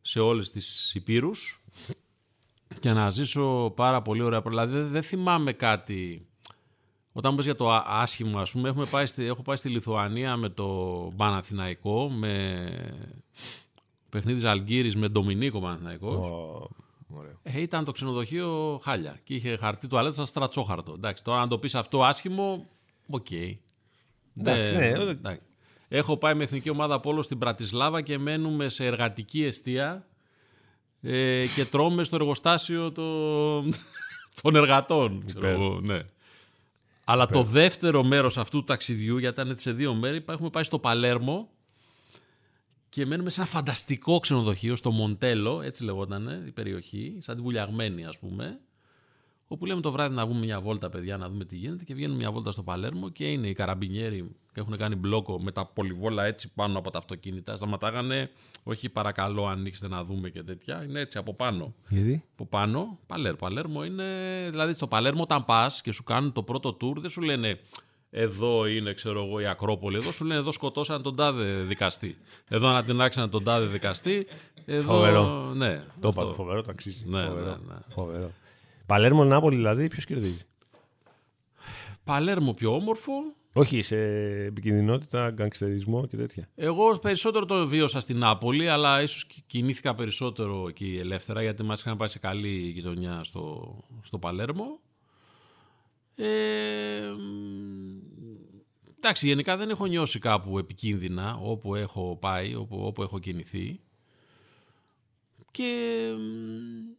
[0.01, 1.61] σε όλες τις υπήρους
[2.79, 4.41] και να ζήσω πάρα πολύ ωραία.
[4.41, 6.27] Δηλαδή δεν, δεν θυμάμαι κάτι...
[7.17, 9.69] Όταν μου πες για το α- άσχημο, ας πούμε, έχουμε πάει στη, έχω πάει στη
[9.69, 10.67] Λιθουανία με το
[11.15, 12.65] Παναθηναϊκό, με
[14.09, 16.15] παιχνίδι Ζαλγκίρις με Ντομινίκ ο Παναθηναϊκός.
[16.15, 16.69] Ω,
[17.13, 17.39] ωραίο.
[17.43, 20.93] Ε, ήταν το ξενοδοχείο χάλια και είχε χαρτί τουαλέτα στρατσόχαρτο.
[20.93, 22.67] Εντάξει, τώρα αν το πεις αυτό άσχημο,
[23.09, 23.31] οκ.
[23.31, 25.41] Εντάξει, Δεν- ναι, ούτε- εντάξει.
[25.87, 30.07] Έχω πάει με εθνική ομάδα Πόλο στην Μπρατισλάβα και μένουμε σε εργατική εστία
[31.01, 33.61] ε, και τρώμε στο εργοστάσιο το-
[34.41, 35.23] των εργατών.
[35.25, 35.53] ξέρω Υπέρ.
[35.61, 35.99] εγώ, ναι.
[37.09, 40.79] Αλλά το δεύτερο μέρος αυτού του ταξιδιού, γιατί ήταν σε δύο μέρη, έχουμε πάει στο
[40.79, 41.49] Παλέρμο
[42.89, 48.05] και μένουμε σε ένα φανταστικό ξενοδοχείο στο Μοντέλο, έτσι λεγόταν η περιοχή, σαν τη βουλιαγμένη
[48.05, 48.59] ας πούμε,
[49.47, 52.17] όπου λέμε το βράδυ να βγούμε μια βόλτα παιδιά να δούμε τι γίνεται και βγαίνουμε
[52.17, 56.25] μια βόλτα στο Παλέρμο και είναι οι καραμπινιέροι και έχουν κάνει μπλόκο με τα πολυβόλα
[56.25, 57.55] έτσι πάνω από τα αυτοκίνητα.
[57.57, 58.29] Σταματάγανε,
[58.63, 61.73] όχι παρακαλώ ανοίξτε να δούμε και τέτοια, είναι έτσι από πάνω.
[61.89, 63.37] Γιατί; Από πάνω, Παλέρμο.
[63.37, 64.03] Παλέρμο είναι,
[64.49, 67.59] δηλαδή στο Παλέρμο όταν πας και σου κάνουν το πρώτο tour, δεν σου λένε
[68.09, 72.17] εδώ είναι ξέρω εγώ η Ακρόπολη, εδώ σου λένε εδώ σκοτώσαν τον τάδε δικαστή.
[72.47, 74.27] Εδώ ανατινάξαν τον τάδε δικαστή.
[74.65, 75.51] Εδώ, Φοβερό.
[75.55, 76.21] Ναι, Το αυτό.
[76.21, 77.03] είπα, το φοβερό, το αξίζει.
[77.07, 77.45] Ναι, φοβερό.
[77.45, 77.79] ναι, ναι.
[77.89, 78.31] φοβερό.
[78.87, 80.43] Παλέρμο Νάπολη δηλαδή, ποιος κερδίζει;
[82.03, 83.11] Παλέρμο πιο όμορφο.
[83.53, 83.97] Όχι, σε
[84.45, 86.49] επικινδυνότητα, γκανγκστερισμό και τέτοια.
[86.55, 91.79] Εγώ περισσότερο το βίωσα στην Νάπολη, αλλά ίσως κι- κινήθηκα περισσότερο εκεί ελεύθερα, γιατί μας
[91.79, 94.79] είχαν πάει σε καλή γειτονιά στο, στο Παλέρμο.
[96.15, 97.97] Ε, μ,
[98.97, 103.79] εντάξει, γενικά δεν έχω νιώσει κάπου επικίνδυνα όπου έχω πάει, όπου, όπου έχω κινηθεί.
[105.51, 105.73] Και
[106.17, 106.95] μ,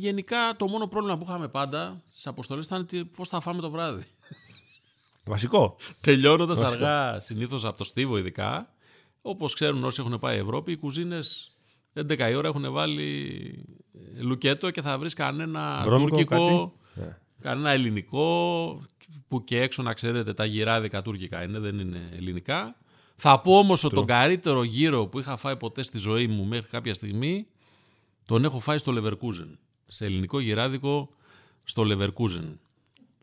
[0.00, 3.70] γενικά το μόνο πρόβλημα που είχαμε πάντα στις αποστολές ήταν τι- πώς θα φάμε το
[3.70, 4.04] βράδυ.
[5.24, 5.76] Βασικό.
[6.00, 6.84] Τελειώνοντας Βασικό.
[6.84, 8.72] αργά, συνήθως από το Στίβο ειδικά,
[9.22, 11.52] όπως ξέρουν όσοι έχουν πάει Ευρώπη, οι κουζίνες
[11.94, 13.64] 11 η ώρα έχουν βάλει
[14.18, 16.74] ε, λουκέτο και θα βρεις κανένα Βρώμικο, τουρκικό.
[16.94, 17.16] κάτι; Ναι.
[17.40, 18.80] Κανένα ελληνικό
[19.28, 22.76] που και έξω να ξέρετε τα γυράδικα τουρκικά είναι, δεν είναι ελληνικά.
[23.16, 26.68] Θα πω όμως ότι τον καλύτερο γύρο που είχα φάει ποτέ στη ζωή μου μέχρι
[26.70, 27.46] κάποια στιγμή
[28.26, 29.56] τον έχω φάει στο Leverkusen.
[29.92, 31.10] Σε ελληνικό γυράδικο
[31.64, 32.52] στο Leverkusen.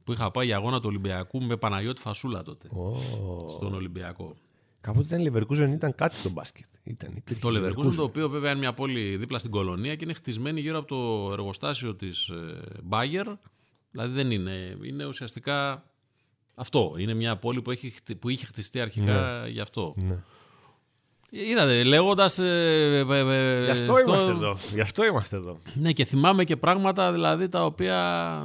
[0.04, 2.68] Που είχα πάει για αγώνα του Ολυμπιακού με Παναγιώτη Φασούλα τότε.
[3.52, 4.36] Στον Ολυμπιακό.
[4.82, 6.66] Κάποτε ήταν Leverkusen, ήταν κάτι στο μπάσκετ.
[6.84, 10.14] Ήταν, υπήρχε Το Leverkusen, το οποίο βέβαια είναι μια πόλη δίπλα στην κολονία και είναι
[10.14, 13.34] χτισμένη γύρω από το εργοστάσιο της ε, Bayer.
[13.92, 15.86] Δηλαδή δεν είναι, είναι ουσιαστικά
[16.56, 16.96] αυτό.
[16.98, 19.94] Είναι μια πόλη που, έχει, χτι- που είχε χτιστεί αρχικά γι' αυτό.
[19.98, 20.18] Ναι.
[21.30, 22.40] Είδατε, λέγοντας.
[22.40, 24.58] Ε, ε, ε, Γι' αυτό στο- είμαστε εδώ.
[24.74, 25.60] Γι' αυτό είμαστε εδώ.
[25.74, 28.42] Ναι, και θυμάμαι και πράγματα δηλαδή τα οποία.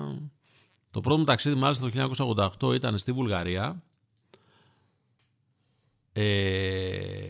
[0.91, 1.91] Το πρώτο μου ταξίδι μάλιστα το
[2.61, 3.83] 1988 ήταν στη Βουλγαρία.
[6.13, 7.27] Ε,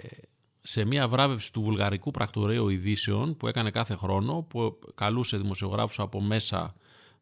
[0.63, 6.21] σε μια βράβευση του Βουλγαρικού Πρακτορείου Ειδήσεων που έκανε κάθε χρόνο, που καλούσε δημοσιογράφους από
[6.21, 6.75] μέσα,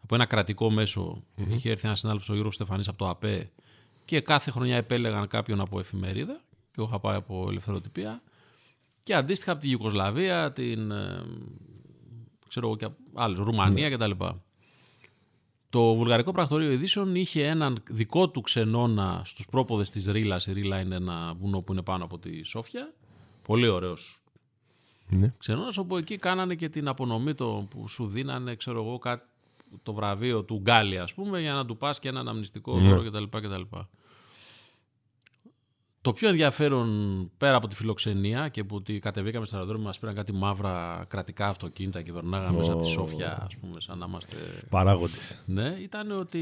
[0.02, 1.22] από ένα κρατικό μέσο.
[1.48, 3.50] Είχε έρθει ένας συνάδελφος ο Γιώργος Στεφανής από το ΑΠΕ
[4.04, 6.40] και κάθε χρονιά επέλεγαν κάποιον από εφημερίδα
[6.80, 8.22] και εγώ είχα πάει από ελευθεροτυπία
[9.02, 11.22] και αντίστοιχα από τη Ιουκοσλαβία, την ε,
[12.48, 14.10] ξέρω εγώ και άλλες, Ρουμανία κτλ.
[15.70, 20.46] Το Βουλγαρικό Πρακτορείο Ειδήσεων είχε έναν δικό του ξενώνα στους πρόποδες της Ρίλας.
[20.46, 22.92] Η Ρίλα είναι ένα βουνό που είναι πάνω από τη Σόφια.
[23.42, 24.22] Πολύ ωραίος
[25.08, 25.34] Ναι.
[25.38, 29.24] ξενώνας, όπου εκεί κάνανε και την απονομή το, που σου δίνανε, ξέρω εγώ, κάτι,
[29.82, 33.24] το βραβείο του Γκάλι, ας πούμε, για να του πας και έναν αμνηστικό δώρο κτλ.
[33.38, 33.76] κτλ.
[36.02, 40.14] Το πιο ενδιαφέρον πέρα από τη φιλοξενία και που ότι κατεβήκαμε στο αεροδρόμιο μας πήραν
[40.14, 44.36] κάτι μαύρα κρατικά αυτοκίνητα και περνάγαμε μέσα από τη Σόφια, ας πούμε, σαν να είμαστε
[44.70, 45.42] Παράγοντες.
[45.46, 46.40] ναι, ήταν ότι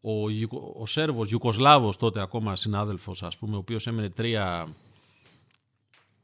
[0.00, 4.66] ο, Ιουκο- ο Σέρβος, Ιουκοσλάβος τότε ακόμα συνάδελφος ας πούμε, ο οποίος έμενε τρία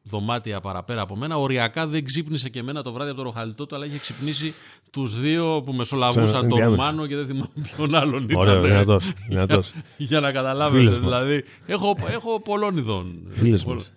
[0.06, 3.74] δωμάτια παραπέρα από μένα, οριακά δεν ξύπνησε και εμένα το βράδυ από το ροχαλιτό του,
[3.74, 4.54] αλλά είχε ξυπνήσει
[4.90, 6.80] τους δύο που μεσολαβούσαν Σαν τον ενδιάμεση.
[6.80, 8.36] Ρουμάνο και δεν θυμάμαι ποιον άλλον ήταν.
[8.36, 9.12] Ωραίο, ε, δυνατός.
[9.28, 9.72] δυνατός.
[9.96, 10.78] για να καταλάβετε.
[10.82, 11.02] Φίλος μας.
[11.08, 13.26] δηλαδή, έχω, έχω πολλών ειδών.
[13.30, 13.92] Φίλες Πολλ- μας.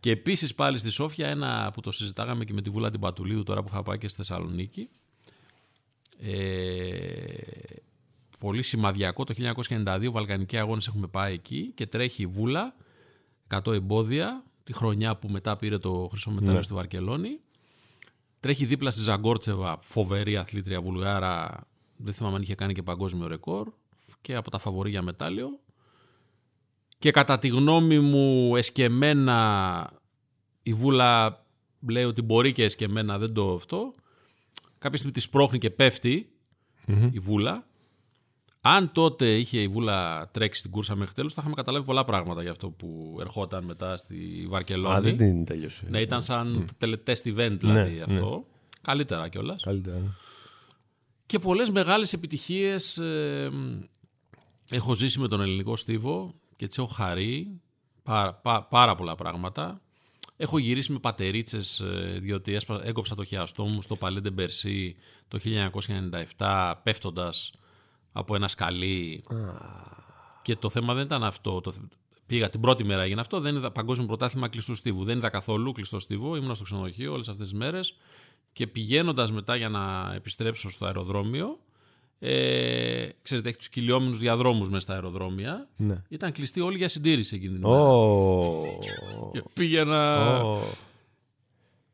[0.00, 3.42] Και επίσης πάλι στη Σόφια, ένα που το συζητάγαμε και με τη Βούλα την Πατουλίδου
[3.42, 4.88] τώρα που είχα πάει και στη Θεσσαλονίκη.
[6.20, 6.32] Ε,
[8.38, 12.74] πολύ σημαδιακό το 1992 Βαλκανικοί αγώνες έχουμε πάει εκεί και τρέχει η Βούλα
[13.54, 17.40] 100 εμπόδια τη χρονιά που μετά πήρε το χρυσό μετάλλιο στη Βαρκελόνη.
[18.40, 23.68] Τρέχει δίπλα στη Ζαγκόρτσεβα φοβερή αθλήτρια Βουλγάρα δεν θυμάμαι αν είχε κάνει και παγκόσμιο ρεκόρ
[24.20, 25.48] και από τα φαβορή για μετάλλιο.
[26.98, 29.90] Και κατά τη γνώμη μου εσκεμένα
[30.62, 31.44] η Βούλα
[31.88, 33.94] λέει ότι μπορεί και εσκεμένα δεν το αυτό.
[34.78, 36.28] Κάποια στιγμή τη σπρώχνει και πεφτει
[37.10, 37.66] η Βούλα
[38.66, 42.42] αν τότε είχε η Βούλα τρέξει την κούρσα μέχρι τέλους θα είχαμε καταλάβει πολλά πράγματα
[42.42, 45.86] για αυτό που ερχόταν μετά στη Βαρκελόνη Α, δεν την τέλειωσε.
[45.88, 48.46] ναι, ήταν σαν τελετest event δηλαδή Ναι, αυτό.
[48.82, 49.62] Καλύτερα κιόλας.
[49.62, 49.98] Καλύτερα.
[49.98, 50.08] ναι.
[51.26, 53.50] Και πολλές μεγάλες επιτυχίες ε,
[54.70, 57.60] έχω ζήσει με τον ελληνικό στίβο και έτσι έχω χαρεί
[58.02, 59.80] πάρα, πά- πάρα πολλά πράγματα.
[60.36, 64.96] Έχω γυρίσει με πατερίτσες ε, διότι έσπα- έκοψα το χιαστό μου στο Παλέντε Μπερσί
[65.28, 65.38] το
[66.38, 67.52] 1997 πέφτοντας
[68.16, 69.22] από ένα σκαλί
[70.42, 71.60] και το θέμα δεν ήταν αυτό.
[71.60, 71.82] Το, θε-
[72.26, 73.40] πήγα την πρώτη μέρα έγινε αυτό.
[73.40, 75.04] Δεν είδα παγκόσμιο πρωτάθλημα κλειστού στίβου.
[75.04, 76.36] Δεν είδα καθόλου κλειστό στίβο.
[76.36, 77.96] Ήμουν στο ξενοδοχείο όλες αυτές τις μέρες.
[78.52, 81.58] Και πηγαίνοντας μετά για να επιστρέψω στο αεροδρόμιο,
[82.18, 85.68] ε, ξέρετε, έχει τους κυλιόμενους διαδρόμους μέσα στα αεροδρόμια.
[85.76, 86.02] Ναι.
[86.08, 87.82] Ήταν κλειστοί όλοι για συντήρηση εκείνη την ημέρα.
[87.82, 88.78] Ω.
[89.32, 90.60] Και πήγαινα Ω.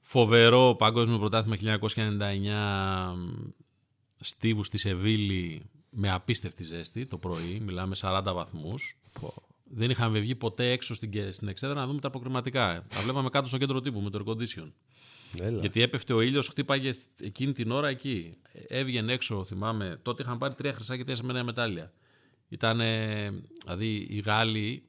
[0.01, 1.79] φοβερό παγκόσμιο πρωτάθλημα
[3.15, 3.15] 1999
[4.21, 7.61] στίβους στη Σεβίλη με απίστευτη ζέστη το πρωί.
[7.61, 8.99] Μιλάμε 40 βαθμούς.
[9.73, 12.87] Δεν είχαμε βγει ποτέ έξω στην, κε- στην εξέδρα να δούμε τα αποκριματικά.
[12.89, 14.71] Τα βλέπαμε κάτω στο κέντρο τύπου με το air condition.
[15.39, 15.61] Έλα.
[15.61, 18.37] Γιατί έπεφτε ο ήλιος, χτύπαγε εκείνη την ώρα εκεί.
[18.69, 19.99] Έβγαινε έξω, θυμάμαι.
[20.03, 21.93] Τότε είχαν πάρει τρία χρυσά και τέσσερα με νέα μετάλλια.
[22.49, 22.79] Ήταν,
[23.65, 24.83] δηλαδή, οι Γάλλοι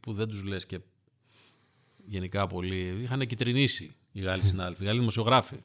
[0.00, 0.80] που δεν τους λες και
[2.06, 5.56] γενικά πολύ, είχαν κυτρινήσει οι Γάλλοι συνάδελφοι, οι Γάλλοι δημοσιογράφοι.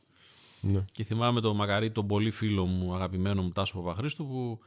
[0.61, 0.85] Ναι.
[0.91, 4.59] Και θυμάμαι τον Μακαρί, τον πολύ φίλο μου, αγαπημένο μου Τάσο Παπαχρήστου, που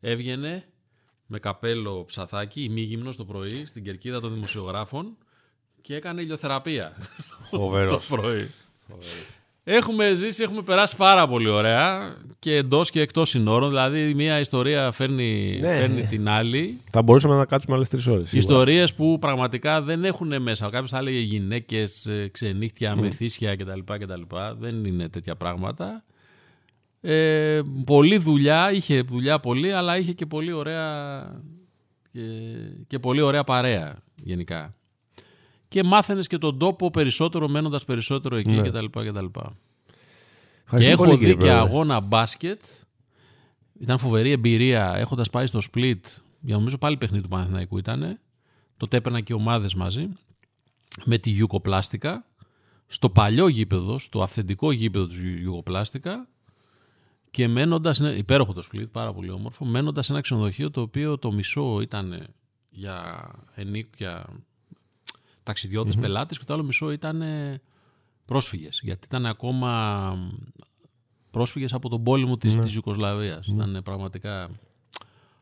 [0.00, 0.64] έβγαινε
[1.26, 5.16] με καπέλο ψαθάκι, ημίγυμνο το πρωί, στην κερκίδα των δημοσιογράφων
[5.80, 6.96] και έκανε ηλιοθεραπεία
[7.50, 8.06] Φοβερός.
[8.08, 8.50] το πρωί.
[9.64, 13.68] Έχουμε ζήσει, έχουμε περάσει πάρα πολύ ωραία και εντός και εκτός συνόρων.
[13.68, 15.76] Δηλαδή, μία ιστορία φέρνει, Ναι.
[15.78, 16.80] φέρνει την άλλη.
[16.90, 18.32] Θα μπορούσαμε να κάτσουμε άλλες τρεις ώρες.
[18.32, 20.68] Ιστορίες που πραγματικά δεν έχουν μέσα.
[20.70, 24.22] Κάποιος θα έλεγε γυναίκες, ξενύχτια, μεθύσια κτλ, κτλ.
[24.58, 26.04] Δεν είναι τέτοια πράγματα.
[27.00, 31.22] Ε, πολλή δουλειά, είχε δουλειά πολύ, αλλά είχε και πολύ ωραία
[32.12, 32.20] και,
[32.86, 34.74] και πολύ ωραία παρέα γενικά.
[35.72, 38.68] Και μάθαινες και τον τόπο περισσότερο, μένοντας περισσότερο εκεί Ναι.
[38.68, 38.84] κτλ.
[38.84, 39.00] κτλ.
[39.26, 39.40] Και
[40.64, 41.58] Ευχαριστούμε έχω πολύ, δει κύριε και Πρόεδρε.
[41.60, 42.60] αγώνα μπάσκετ
[43.80, 46.00] ήταν φοβερή εμπειρία έχοντας πάει στο Split
[46.40, 48.18] για νομίζω πάλι παιχνίδι του Παναθηναϊκού ήταν.
[48.76, 50.08] Τότε έπαιρνα και ομάδες μαζί
[51.04, 52.26] με τη Γιουκοπλάστικα
[52.86, 56.28] στο παλιό γήπεδο, στο αυθεντικό γήπεδο του Γιουγκοπλάστικα
[57.30, 57.98] και μένοντας.
[57.98, 62.26] υπέροχο το σπλίτ, πάρα πολύ όμορφο, μένοντας σε ένα ξενοδοχείο το οποίο το μισό ήταν
[62.70, 64.24] για ενίκια
[65.42, 67.22] ταξιδιώτες πελάτες και το άλλο μισό ήταν
[68.24, 70.14] πρόσφυγες γιατί ήταν ακόμα
[71.30, 72.62] πρόσφυγες από τον πόλεμο της, ναι.
[72.62, 73.64] της Ιουκοσλαβίας ναι.
[73.64, 74.50] ήταν πραγματικά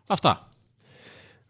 [0.07, 0.49] αυτά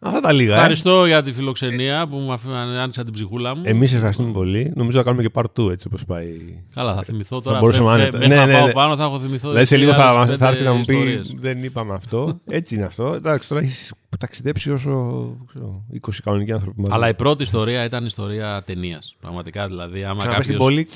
[0.03, 0.51] Αυτά τα λίγα.
[0.51, 0.55] Ε.
[0.55, 3.61] Ευχαριστώ για τη φιλοξενία που μου άνοιξα την ψυχούλα μου.
[3.65, 4.71] Εμείς ευχαριστούμε πολύ.
[4.75, 6.27] Νομίζω θα κάνουμε και part 2 έτσι όπως πάει.
[6.73, 7.55] Καλά, θα θυμηθώ τώρα.
[7.55, 9.47] Θα μπορούσαμε να ναι, ναι, ναι, πάω πάνω, θα έχω θυμηθώ.
[9.47, 12.39] Δηλαδή σε λίγο θα, θα έρθει να μου πει δεν είπαμε αυτό.
[12.47, 13.13] Έτσι είναι αυτό.
[13.13, 14.89] Εντάξει, τώρα έχεις ταξιδέψει όσο
[15.47, 16.93] ξέρω, 20 κανονικοί άνθρωποι μαζί.
[16.93, 19.15] Αλλά η πρώτη ιστορία ήταν ιστορία ταινίας.
[19.21, 20.03] Πραγματικά δηλαδή.
[20.03, 20.45] Άμα κάποιος...
[20.45, 20.87] στην πολύ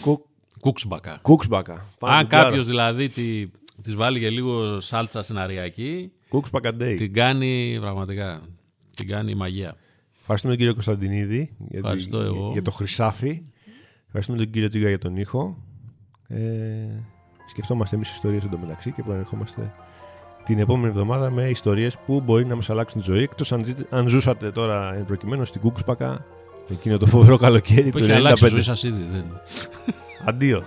[0.60, 1.20] Κούξμπακα.
[1.22, 1.86] Κούξμπακα.
[2.00, 3.10] Αν κάποιος δηλαδή
[3.82, 6.12] της, βάλει και λίγο σάλτσα σεναριακή.
[6.30, 6.94] Κούξμπακα Day.
[6.98, 8.42] Την κάνει πραγματικά.
[8.96, 9.76] Την κάνει η μαγεία.
[10.20, 12.50] Ευχαριστούμε τον κύριο Κωνσταντινίδη για, Ευχαριστώ εγώ.
[12.52, 13.42] για το χρυσάφι.
[14.06, 15.64] Ευχαριστούμε τον κύριο Τζίγα για τον ήχο.
[16.28, 16.38] Ε,
[17.50, 19.74] σκεφτόμαστε εμείς ιστορίες εντωμεταξύ και προερχόμαστε
[20.44, 23.22] την επόμενη εβδομάδα με ιστορίες που μπορεί να μας αλλάξουν τη ζωή.
[23.22, 26.26] Εκτός αν, αν ζούσατε τώρα εν προκειμένου στην Κούκουσπακα
[26.70, 28.08] εκείνο το φοβερό καλοκαίρι που του 1995.
[28.10, 29.04] Έχει αλλάξει η ζωή σας ήδη.
[29.12, 29.26] Δεν.
[30.26, 30.64] Αντίο.